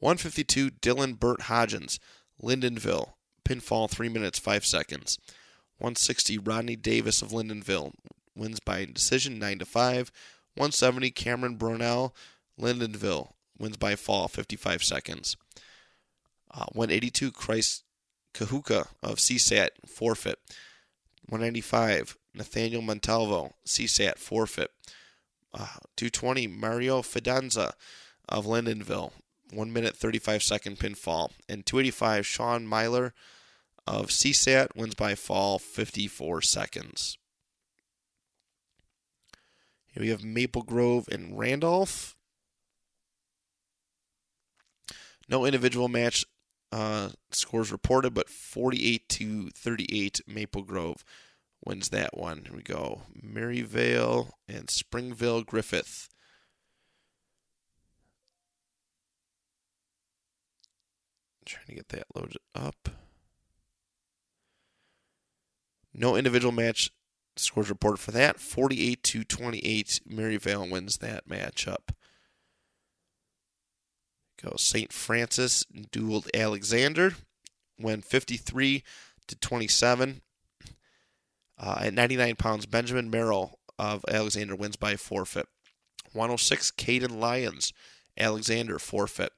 152, 0.00 0.70
Dylan 0.70 1.18
Burt 1.18 1.42
Hodgins, 1.42 2.00
Lindenville, 2.42 3.12
pinfall 3.44 3.88
3 3.88 4.08
minutes 4.08 4.38
5 4.38 4.66
seconds. 4.66 5.18
160, 5.78 6.38
Rodney 6.38 6.74
Davis 6.74 7.22
of 7.22 7.30
Lindenville, 7.30 7.92
wins 8.34 8.58
by 8.58 8.84
decision 8.84 9.38
9 9.38 9.60
to 9.60 9.64
5. 9.64 10.10
170, 10.56 11.10
Cameron 11.12 11.56
Brunel, 11.56 12.14
Lindenville, 12.60 13.32
wins 13.58 13.76
by 13.76 13.94
fall 13.94 14.26
55 14.26 14.82
seconds. 14.82 15.36
Uh, 16.52 16.66
182, 16.72 17.30
Christ 17.30 17.84
Kahuka 18.34 18.88
of 19.02 19.16
CSAT, 19.18 19.68
forfeit. 19.86 20.38
195, 21.28 22.16
Nathaniel 22.34 22.82
Montalvo, 22.82 23.54
CSAT, 23.66 24.18
forfeit. 24.18 24.70
Uh, 25.52 25.78
220, 25.96 26.48
Mario 26.48 27.00
Fidanza 27.00 27.72
of 28.28 28.44
Lindenville, 28.44 29.12
1 29.52 29.72
minute 29.72 29.96
35 29.96 30.42
second 30.42 30.78
pinfall. 30.78 31.30
And 31.48 31.64
285, 31.64 32.26
Sean 32.26 32.66
Myler 32.66 33.14
of 33.86 34.08
CSAT 34.08 34.74
wins 34.74 34.94
by 34.94 35.14
fall 35.14 35.58
54 35.58 36.42
seconds. 36.42 37.18
Here 39.92 40.02
we 40.02 40.08
have 40.08 40.24
Maple 40.24 40.62
Grove 40.62 41.08
and 41.10 41.38
Randolph. 41.38 42.16
No 45.28 45.44
individual 45.46 45.88
match 45.88 46.24
uh, 46.74 47.10
scores 47.30 47.70
reported, 47.70 48.14
but 48.14 48.28
48 48.28 49.08
to 49.10 49.50
38, 49.50 50.22
Maple 50.26 50.62
Grove 50.62 51.04
wins 51.64 51.90
that 51.90 52.16
one. 52.16 52.46
Here 52.46 52.56
we 52.56 52.62
go. 52.62 53.02
Maryvale 53.14 54.30
and 54.48 54.68
Springville 54.68 55.44
Griffith. 55.44 56.08
Trying 61.46 61.66
to 61.66 61.74
get 61.74 61.90
that 61.90 62.06
loaded 62.12 62.38
up. 62.56 62.88
No 65.94 66.16
individual 66.16 66.50
match 66.50 66.90
scores 67.36 67.68
reported 67.68 67.98
for 67.98 68.10
that. 68.10 68.40
48 68.40 69.00
to 69.04 69.22
28, 69.22 70.00
Maryvale 70.04 70.68
wins 70.68 70.96
that 70.96 71.28
matchup. 71.28 71.90
Go 74.42 74.54
St. 74.56 74.92
Francis 74.92 75.64
dueled 75.92 76.28
Alexander, 76.34 77.14
win 77.78 78.02
53 78.02 78.82
to 79.26 79.36
27. 79.36 80.20
Uh, 81.56 81.78
at 81.80 81.94
99 81.94 82.36
pounds, 82.36 82.66
Benjamin 82.66 83.10
Merrill 83.10 83.58
of 83.78 84.04
Alexander 84.08 84.56
wins 84.56 84.76
by 84.76 84.96
forfeit. 84.96 85.46
106, 86.12 86.72
Caden 86.72 87.18
Lyons, 87.18 87.72
Alexander 88.18 88.78
forfeit. 88.78 89.32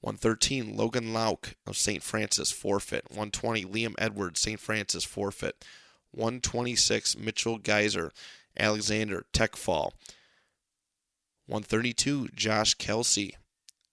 113, 0.00 0.76
Logan 0.76 1.12
Lauk 1.12 1.56
of 1.66 1.76
St. 1.76 2.02
Francis, 2.02 2.50
forfeit. 2.50 3.04
120, 3.08 3.64
Liam 3.64 3.94
Edwards, 3.98 4.40
St. 4.40 4.60
Francis, 4.60 5.04
forfeit. 5.04 5.64
126, 6.12 7.16
Mitchell 7.18 7.58
Geyser, 7.58 8.12
Alexander, 8.58 9.24
tech 9.32 9.56
fall. 9.56 9.94
132, 11.46 12.28
Josh 12.34 12.74
Kelsey, 12.74 13.36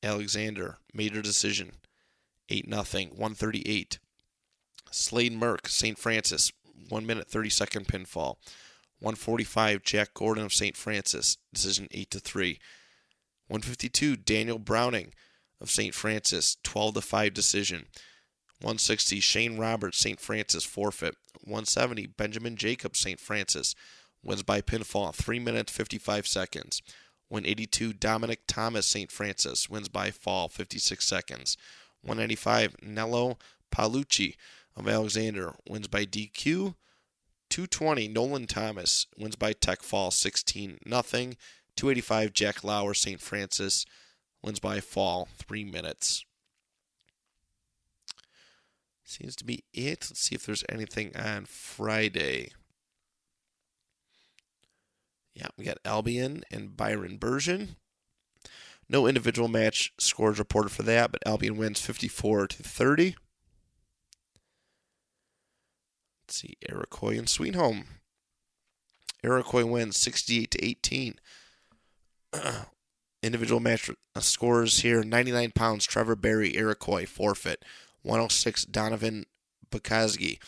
Alexander, 0.04 0.78
major 0.94 1.22
decision, 1.22 1.72
8 2.50 2.66
0. 2.70 2.84
138, 2.84 4.00
Slade 4.92 5.34
Merck, 5.34 5.68
St. 5.68 5.98
Francis, 5.98 6.52
1 6.90 7.06
minute 7.06 7.28
30 7.28 7.50
second 7.50 7.88
pinfall. 7.88 8.36
145, 9.00 9.84
Jack 9.84 10.14
Gordon 10.14 10.46
of 10.46 10.54
St. 10.54 10.78
Francis, 10.78 11.38
decision 11.54 11.88
8 11.92 12.12
to 12.12 12.20
3. 12.20 12.60
152, 13.48 14.16
Daniel 14.16 14.60
Browning 14.60 15.14
of 15.60 15.70
St. 15.70 15.94
Francis, 15.94 16.58
12 16.64 16.96
to 16.96 17.02
5 17.02 17.34
decision. 17.34 17.88
160, 18.62 19.20
Shane 19.20 19.58
Roberts, 19.58 19.98
St. 19.98 20.20
Francis, 20.20 20.64
forfeit. 20.64 21.16
170, 21.42 22.08
Benjamin 22.08 22.56
Jacobs, 22.56 23.00
St. 23.00 23.20
Francis, 23.20 23.76
wins 24.24 24.44
by 24.44 24.62
pinfall, 24.62 25.14
3 25.14 25.40
minutes 25.40 25.72
55 25.72 26.26
seconds. 26.26 26.82
182, 27.34 27.94
Dominic 27.94 28.42
Thomas, 28.46 28.86
St. 28.86 29.12
Francis, 29.12 29.68
wins 29.68 29.90
by 29.90 30.12
fall, 30.12 30.48
56 30.48 31.04
seconds. 31.04 31.58
195, 32.04 32.76
Nello 32.84 33.40
Paolucci 33.76 34.36
of 34.76 34.88
Alexander, 34.88 35.56
wins 35.68 35.88
by 35.88 36.06
DQ. 36.06 36.76
220, 37.50 38.08
Nolan 38.08 38.46
Thomas, 38.46 39.08
wins 39.18 39.36
by 39.36 39.52
tech 39.52 39.82
fall, 39.82 40.12
16 40.12 40.78
nothing. 40.86 41.36
285, 41.76 42.34
Jack 42.34 42.64
Lauer, 42.64 42.94
St. 42.94 43.20
Francis, 43.20 43.84
wins 44.44 44.60
by 44.60 44.80
fall, 44.80 45.28
3 45.40 45.64
minutes. 45.64 46.26
Seems 49.04 49.36
to 49.38 49.44
be 49.44 49.64
it. 49.74 50.08
Let's 50.12 50.20
see 50.20 50.36
if 50.36 50.46
there's 50.46 50.64
anything 50.70 51.18
on 51.18 51.46
Friday. 51.46 52.52
Yeah, 55.36 55.48
we 55.58 55.66
got 55.66 55.78
Albion 55.84 56.44
and 56.52 56.78
Byron 56.78 57.18
Bergen. 57.18 57.76
No 58.90 59.08
individual 59.08 59.48
match 59.48 59.94
scores 59.98 60.38
reported 60.40 60.70
for 60.70 60.84
that, 60.84 61.12
but 61.12 61.26
Albion 61.26 61.58
wins 61.58 61.80
54 61.80 62.48
to 62.48 62.64
30. 62.64 63.16
Let's 66.24 66.36
see, 66.36 66.58
Iroquois 66.70 67.18
and 67.18 67.30
Sweet 67.30 67.56
Home. 67.56 67.86
Iroquois 69.24 69.66
wins 69.66 69.98
68 69.98 70.52
to 70.52 70.66
18. 70.66 71.16
individual 73.24 73.62
match 73.62 73.90
uh, 73.90 74.20
scores 74.20 74.82
here 74.82 75.04
99 75.04 75.52
pounds, 75.52 75.86
Trevor 75.86 76.16
Berry, 76.16 76.56
Iroquois, 76.56 77.06
forfeit. 77.06 77.64
106, 78.04 78.66
Donovan 78.66 79.26
Bukowski. 79.72 80.40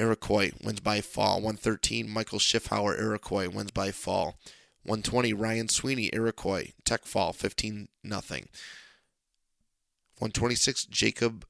Iroquois 0.00 0.52
wins 0.64 0.80
by 0.80 1.02
fall. 1.02 1.36
113, 1.36 2.08
Michael 2.08 2.38
Schiffhauer, 2.38 2.98
Iroquois 2.98 3.48
wins 3.48 3.70
by 3.70 3.90
fall. 3.90 4.38
120, 4.82 5.34
Ryan 5.34 5.68
Sweeney, 5.68 6.08
Iroquois, 6.12 6.72
tech 6.84 7.04
fall, 7.04 7.34
15 7.34 7.88
nothing. 8.02 8.48
126, 10.18 10.86
Jacob. 10.86 11.44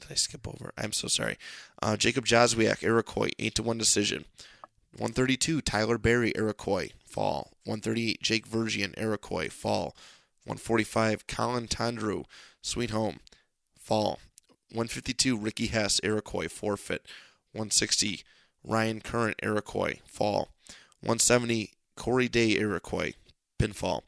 Did 0.00 0.12
I 0.12 0.14
skip 0.14 0.48
over? 0.48 0.72
I'm 0.78 0.92
so 0.92 1.06
sorry. 1.06 1.36
Uh, 1.82 1.96
Jacob 1.96 2.24
Jazwiak, 2.24 2.82
Iroquois, 2.82 3.30
8 3.38 3.54
to 3.56 3.62
1 3.62 3.78
decision. 3.78 4.24
132, 4.92 5.60
Tyler 5.60 5.98
Berry, 5.98 6.32
Iroquois, 6.34 6.88
fall. 7.04 7.52
138, 7.64 8.22
Jake 8.22 8.48
Vergian, 8.48 8.98
Iroquois, 8.98 9.50
fall. 9.50 9.94
145, 10.44 11.26
Colin 11.26 11.68
Tandrew, 11.68 12.24
Sweet 12.62 12.90
Home, 12.90 13.20
fall. 13.78 14.18
152, 14.74 15.36
Ricky 15.36 15.66
Hess, 15.68 16.00
Iroquois, 16.02 16.48
forfeit. 16.48 17.06
160, 17.52 18.22
Ryan 18.64 19.00
Current, 19.00 19.38
Iroquois, 19.40 20.00
fall. 20.04 20.48
170, 21.00 21.70
Corey 21.96 22.28
Day, 22.28 22.56
Iroquois, 22.58 23.12
pinfall. 23.58 24.02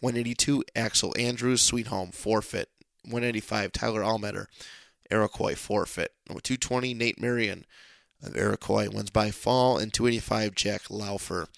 182, 0.00 0.62
Axel 0.76 1.14
Andrews, 1.18 1.62
Sweet 1.62 1.86
Home, 1.86 2.10
forfeit. 2.10 2.68
185, 3.04 3.72
Tyler 3.72 4.02
Almeter, 4.02 4.48
Iroquois, 5.10 5.54
forfeit. 5.54 6.12
220, 6.28 6.92
Nate 6.92 7.20
Marion 7.20 7.64
of 8.22 8.36
Iroquois 8.36 8.88
wins 8.88 9.10
by 9.10 9.30
fall. 9.30 9.78
And 9.78 9.94
285, 9.94 10.54
Jack 10.54 10.82
Laufer 10.90 11.48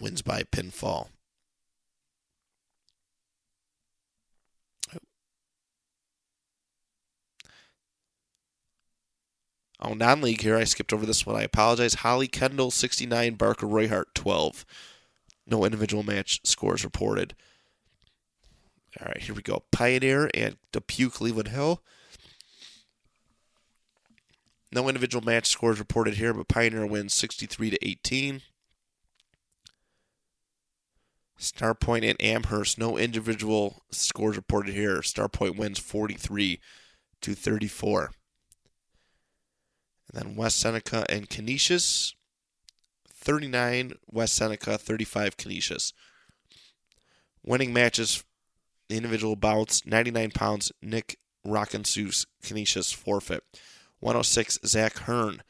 wins 0.00 0.22
by 0.22 0.42
pinfall. 0.42 1.08
Oh, 9.80 9.94
non 9.94 10.22
league 10.22 10.40
here. 10.40 10.56
I 10.56 10.64
skipped 10.64 10.92
over 10.92 11.04
this 11.04 11.26
one. 11.26 11.36
I 11.36 11.42
apologize. 11.42 11.94
Holley 11.94 12.28
Kendall, 12.28 12.70
69. 12.70 13.34
Barker 13.34 13.66
Roy-Hart, 13.66 14.14
12. 14.14 14.64
No 15.46 15.64
individual 15.64 16.02
match 16.02 16.40
scores 16.44 16.82
reported. 16.82 17.34
All 19.00 19.06
right, 19.06 19.22
here 19.22 19.34
we 19.34 19.42
go. 19.42 19.64
Pioneer 19.70 20.30
and 20.32 20.56
Depew 20.72 21.10
Cleveland 21.10 21.48
Hill. 21.48 21.82
No 24.72 24.88
individual 24.88 25.24
match 25.24 25.46
scores 25.46 25.78
reported 25.78 26.14
here, 26.14 26.32
but 26.32 26.48
Pioneer 26.48 26.86
wins 26.86 27.14
63 27.14 27.70
to 27.70 27.86
18. 27.86 28.42
Starpoint 31.38 32.08
and 32.08 32.20
Amherst, 32.20 32.78
no 32.78 32.96
individual 32.96 33.82
scores 33.90 34.36
reported 34.36 34.74
here. 34.74 35.00
Starpoint 35.00 35.56
wins 35.56 35.78
43 35.78 36.60
to 37.20 37.34
34. 37.34 38.10
And 40.08 40.20
then 40.22 40.36
West 40.36 40.58
Seneca 40.58 41.04
and 41.08 41.28
Canisius, 41.28 42.14
39 43.12 43.94
West 44.06 44.34
Seneca, 44.34 44.78
35 44.78 45.36
Canisius. 45.36 45.92
Winning 47.44 47.72
matches, 47.72 48.24
the 48.88 48.96
individual 48.96 49.36
bouts, 49.36 49.84
99 49.84 50.30
pounds, 50.30 50.72
Nick 50.80 51.18
Rockensus, 51.46 52.26
Canisius, 52.42 52.92
forfeit. 52.92 53.42
106, 54.00 54.58
Zach 54.64 54.98
Hearn, 55.00 55.42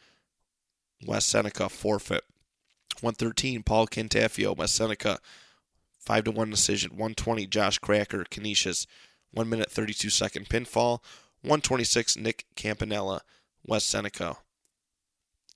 West 1.07 1.28
Seneca, 1.28 1.68
forfeit. 1.68 2.22
113, 3.00 3.62
Paul 3.62 3.86
Cantafio, 3.86 4.57
West 4.57 4.74
Seneca, 4.74 5.18
5 6.00 6.24
to 6.24 6.30
1 6.30 6.50
decision. 6.50 6.90
120, 6.92 7.46
Josh 7.46 7.78
Cracker, 7.78 8.24
Canisius, 8.24 8.86
1 9.32 9.48
minute 9.48 9.70
32 9.70 10.09
second 10.09 10.48
pinfall. 10.48 11.00
126, 11.42 12.16
Nick 12.16 12.46
Campanella, 12.57 13.20
West 13.64 13.88
Seneca, 13.88 14.38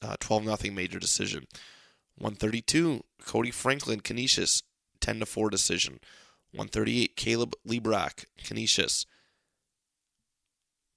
uh, 0.02 0.16
12 0.20 0.44
0 0.44 0.74
major 0.74 0.98
decision. 0.98 1.46
132, 2.16 3.02
Cody 3.24 3.50
Franklin, 3.50 4.00
Canisius, 4.00 4.62
10 5.00 5.20
to 5.20 5.26
4 5.26 5.50
decision. 5.50 6.00
138, 6.52 7.16
Caleb 7.16 7.54
Liebrock, 7.66 8.26
Canisius. 8.44 9.06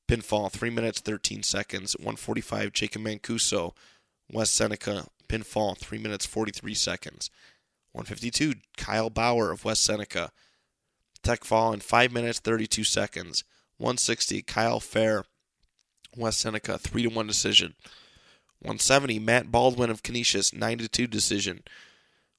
Pinfall, 0.09 0.51
3 0.51 0.69
minutes 0.69 0.99
13 0.99 1.43
seconds. 1.43 1.95
145, 1.97 2.73
Jacob 2.73 3.01
Mancuso, 3.03 3.73
West 4.31 4.53
Seneca. 4.53 5.05
Pinfall, 5.29 5.77
3 5.77 5.97
minutes 5.97 6.25
43 6.25 6.73
seconds. 6.73 7.31
152, 7.93 8.55
Kyle 8.77 9.09
Bauer 9.09 9.51
of 9.51 9.63
West 9.63 9.83
Seneca. 9.83 10.31
Tech 11.23 11.43
fall 11.45 11.71
in 11.71 11.79
5 11.79 12.11
minutes 12.11 12.39
32 12.39 12.83
seconds. 12.83 13.43
160, 13.77 14.41
Kyle 14.41 14.79
Fair, 14.79 15.23
West 16.15 16.39
Seneca, 16.39 16.77
3 16.77 17.03
to 17.03 17.09
1 17.09 17.27
decision. 17.27 17.75
170, 18.63 19.19
Matt 19.19 19.51
Baldwin 19.51 19.89
of 19.89 20.03
Canisius, 20.03 20.53
9 20.53 20.77
to 20.79 20.87
2 20.87 21.07
decision. 21.07 21.63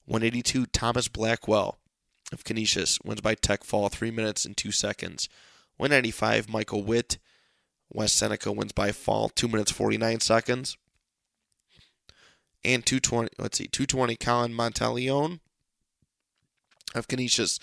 182, 0.06 0.66
Thomas 0.66 1.06
Blackwell 1.08 1.78
of 2.32 2.44
Canisius 2.44 2.98
wins 3.04 3.20
by 3.20 3.34
tech 3.34 3.62
fall, 3.62 3.88
3 3.88 4.10
minutes 4.10 4.44
and 4.44 4.56
2 4.56 4.72
seconds. 4.72 5.28
195, 5.76 6.48
Michael 6.48 6.82
Witt, 6.82 7.18
West 7.92 8.16
Seneca 8.16 8.52
wins 8.52 8.72
by 8.72 8.90
fall, 8.90 9.28
2 9.28 9.48
minutes 9.48 9.70
49 9.70 10.20
seconds. 10.20 10.76
And 12.64 12.86
220, 12.86 13.28
let's 13.38 13.58
see, 13.58 13.66
220, 13.66 14.16
Colin 14.16 14.52
Monteleone 14.52 15.40
of 16.94 17.06
Canisius 17.08 17.58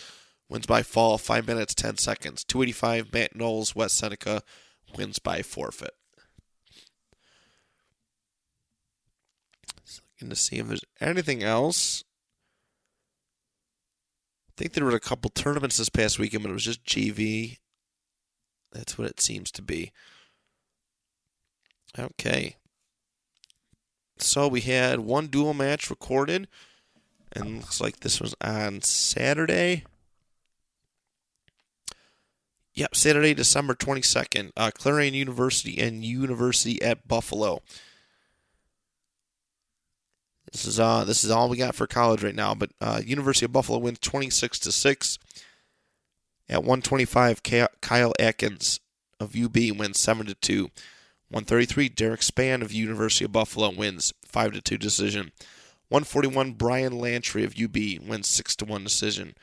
wins 0.49 0.67
by 0.67 0.83
fall, 0.83 1.17
5 1.17 1.47
minutes 1.47 1.73
10 1.73 1.97
seconds. 1.97 2.43
285, 2.43 3.11
Matt 3.11 3.35
Knowles, 3.35 3.75
West 3.75 3.97
Seneca 3.97 4.43
wins 4.95 5.17
by 5.17 5.41
forfeit. 5.41 5.95
To 10.29 10.35
see 10.35 10.57
if 10.57 10.67
there's 10.67 10.85
anything 10.99 11.43
else. 11.43 12.03
I 14.49 14.53
think 14.57 14.73
there 14.73 14.85
were 14.85 14.95
a 14.95 14.99
couple 14.99 15.29
tournaments 15.29 15.77
this 15.77 15.89
past 15.89 16.19
weekend, 16.19 16.43
but 16.43 16.49
it 16.49 16.53
was 16.53 16.65
just 16.65 16.85
GV. 16.85 17.57
That's 18.71 18.97
what 18.97 19.07
it 19.07 19.19
seems 19.19 19.51
to 19.51 19.61
be. 19.61 19.91
Okay. 21.97 22.55
So 24.17 24.47
we 24.47 24.61
had 24.61 24.99
one 24.99 25.27
dual 25.27 25.53
match 25.53 25.89
recorded. 25.89 26.47
And 27.33 27.59
looks 27.59 27.79
like 27.79 28.01
this 28.01 28.19
was 28.19 28.35
on 28.41 28.81
Saturday. 28.81 29.85
Yep, 32.73 32.95
Saturday, 32.95 33.33
December 33.33 33.73
22nd. 33.73 34.51
Uh, 34.55 34.71
Clarion 34.73 35.13
University 35.13 35.79
and 35.79 36.03
University 36.03 36.81
at 36.81 37.07
Buffalo. 37.07 37.61
This 40.51 40.65
is 40.65 40.79
uh 40.79 41.03
this 41.03 41.23
is 41.23 41.31
all 41.31 41.49
we 41.49 41.57
got 41.57 41.75
for 41.75 41.87
college 41.87 42.23
right 42.23 42.35
now. 42.35 42.53
But 42.53 42.71
uh, 42.81 43.01
University 43.05 43.45
of 43.45 43.53
Buffalo 43.53 43.79
wins 43.79 43.99
26 43.99 44.59
to 44.59 44.71
six. 44.71 45.17
At 46.49 46.63
125, 46.63 47.41
Kyle 47.81 48.13
Atkins 48.19 48.81
of 49.21 49.35
UB 49.35 49.55
wins 49.77 49.99
seven 49.99 50.25
to 50.25 50.35
two. 50.35 50.63
133, 51.29 51.87
Derek 51.87 52.21
Span 52.21 52.61
of 52.61 52.73
University 52.73 53.23
of 53.23 53.31
Buffalo 53.31 53.71
wins 53.73 54.13
five 54.25 54.51
to 54.51 54.61
two 54.61 54.77
decision. 54.77 55.31
141, 55.87 56.53
Brian 56.53 56.97
Lantry 56.97 57.45
of 57.45 57.55
UB 57.61 57.75
wins 58.05 58.29
six 58.29 58.55
to 58.57 58.65
one 58.65 58.83
decision. 58.83 59.35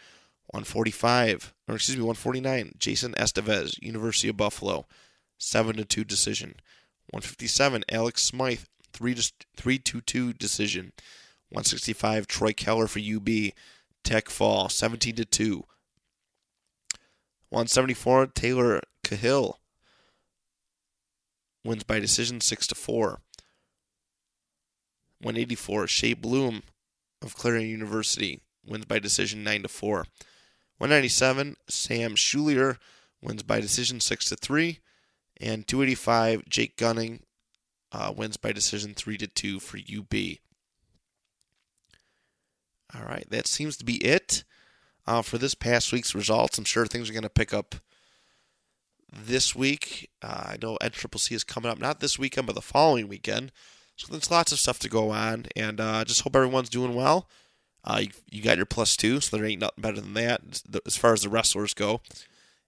145, 0.48 1.54
or 1.66 1.74
excuse 1.76 1.96
me, 1.96 2.02
149, 2.02 2.72
Jason 2.78 3.12
Estevez, 3.14 3.82
University 3.82 4.28
of 4.28 4.36
Buffalo, 4.36 4.86
seven 5.38 5.76
to 5.76 5.84
two 5.84 6.04
decision. 6.04 6.54
157, 7.10 7.84
Alex 7.90 8.22
Smythe, 8.22 8.64
three 8.92 9.14
to 9.14 9.32
three 9.56 9.78
to 9.78 10.00
two 10.00 10.32
decision. 10.32 10.92
165, 11.50 12.26
Troy 12.26 12.52
Keller 12.52 12.86
for 12.86 13.00
UB, 13.00 13.28
Tech 14.04 14.28
Fall, 14.28 14.68
17 14.68 15.14
to 15.16 15.24
two. 15.24 15.64
174, 17.48 18.26
Taylor 18.28 18.82
Cahill 19.02 19.58
wins 21.64 21.84
by 21.84 21.98
decision 21.98 22.40
6 22.40 22.66
to 22.68 22.74
4. 22.74 23.20
184, 25.20 25.86
Shea 25.86 26.14
Bloom 26.14 26.62
of 27.22 27.34
Clarion 27.34 27.68
University 27.68 28.40
wins 28.66 28.84
by 28.84 28.98
decision 28.98 29.42
9 29.42 29.62
to 29.62 29.68
4. 29.68 30.06
197, 30.78 31.56
Sam 31.68 32.14
Schulier 32.14 32.76
wins 33.22 33.42
by 33.42 33.60
decision 33.60 34.00
6 34.00 34.26
to 34.26 34.36
3. 34.36 34.78
And 35.40 35.66
285, 35.66 36.48
Jake 36.48 36.76
Gunning 36.76 37.22
uh, 37.92 38.12
wins 38.14 38.36
by 38.36 38.52
decision 38.52 38.94
3 38.94 39.16
to 39.18 39.26
2 39.26 39.60
for 39.60 39.78
UB. 39.78 40.38
All 42.94 43.06
right, 43.06 43.26
that 43.30 43.46
seems 43.46 43.76
to 43.76 43.84
be 43.84 43.96
it 43.96 44.44
uh, 45.06 45.22
for 45.22 45.38
this 45.38 45.54
past 45.54 45.92
week's 45.92 46.14
results. 46.14 46.58
I'm 46.58 46.64
sure 46.64 46.86
things 46.86 47.08
are 47.08 47.14
going 47.14 47.22
to 47.22 47.30
pick 47.30 47.52
up 47.52 47.76
this 49.12 49.54
week. 49.54 50.10
Uh, 50.22 50.44
I 50.50 50.58
know 50.60 50.78
NCCC 50.82 51.32
is 51.32 51.44
coming 51.44 51.70
up, 51.70 51.78
not 51.78 52.00
this 52.00 52.18
weekend, 52.18 52.46
but 52.46 52.54
the 52.54 52.62
following 52.62 53.08
weekend. 53.08 53.52
So 53.96 54.06
there's 54.10 54.30
lots 54.30 54.52
of 54.52 54.58
stuff 54.58 54.78
to 54.80 54.88
go 54.88 55.10
on, 55.10 55.46
and 55.56 55.80
uh, 55.80 56.04
just 56.04 56.22
hope 56.22 56.36
everyone's 56.36 56.68
doing 56.68 56.94
well. 56.94 57.28
Uh, 57.84 58.00
you, 58.02 58.10
you, 58.30 58.42
got 58.42 58.56
your 58.56 58.66
plus 58.66 58.96
two, 58.96 59.20
so 59.20 59.36
there 59.36 59.46
ain't 59.46 59.60
nothing 59.60 59.82
better 59.82 60.00
than 60.00 60.14
that 60.14 60.40
as 60.86 60.96
far 60.96 61.12
as 61.12 61.22
the 61.22 61.28
wrestlers 61.28 61.74
go. 61.74 62.00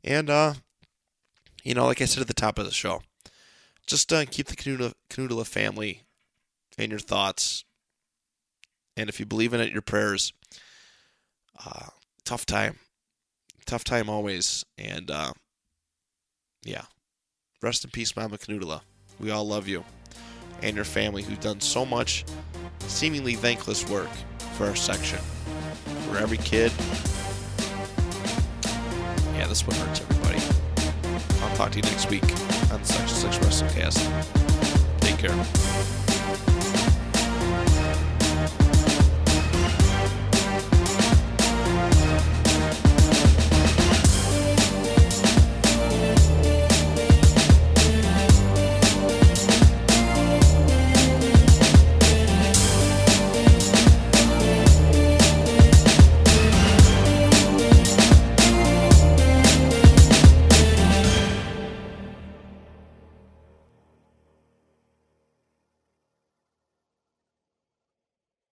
And, 0.03 0.31
uh, 0.31 0.55
you 1.63 1.75
know, 1.75 1.87
like 1.87 2.01
I 2.01 2.07
said 2.07 2.23
at 2.23 2.27
the 2.27 2.35
top 2.35 2.59
of 2.59 2.65
the 2.65 2.71
show, 2.71 3.03
just 3.87 4.13
uh, 4.13 4.25
keep 4.25 4.47
the 4.47 4.57
Canudala 4.57 5.47
family 5.47 6.03
in 6.79 6.91
your 6.91 6.99
thoughts. 6.99 7.65
And 8.97 9.09
if 9.09 9.19
you 9.19 9.27
believe 9.27 9.55
in 9.55 9.61
it, 9.61 9.73
your 9.73 9.83
prayers. 9.83 10.33
Uh, 11.65 11.87
tough 12.25 12.47
time. 12.47 12.79
Tough 13.67 13.85
time 13.85 14.09
always. 14.09 14.65
And 14.79 15.11
uh, 15.11 15.33
yeah. 16.65 16.85
Rest 17.63 17.85
in 17.85 17.91
peace, 17.91 18.17
Mama 18.17 18.39
Canudala. 18.39 18.81
We 19.19 19.31
all 19.31 19.47
love 19.47 19.69
you. 19.69 19.85
And 20.63 20.77
your 20.77 20.85
family 20.85 21.23
who've 21.23 21.41
done 21.41 21.61
so 21.61 21.85
much 21.85 22.25
seemingly 22.87 23.35
thankless 23.35 23.89
work 23.89 24.11
for 24.55 24.67
our 24.67 24.77
section. 24.77 25.19
For 26.09 26.19
every 26.19 26.39
kid. 26.39 26.73
Yeah, 29.37 29.47
this 29.47 29.67
one 29.67 29.77
hurts 29.77 30.01
everybody. 30.01 30.60
Talk 31.61 31.73
to 31.73 31.77
you 31.77 31.83
next 31.83 32.09
week 32.09 32.23
on 32.73 32.81
the 32.81 32.87
Section 32.87 33.51
6 33.53 33.75
Cast. 33.75 34.11
Take 35.03 35.19
care. 35.19 36.00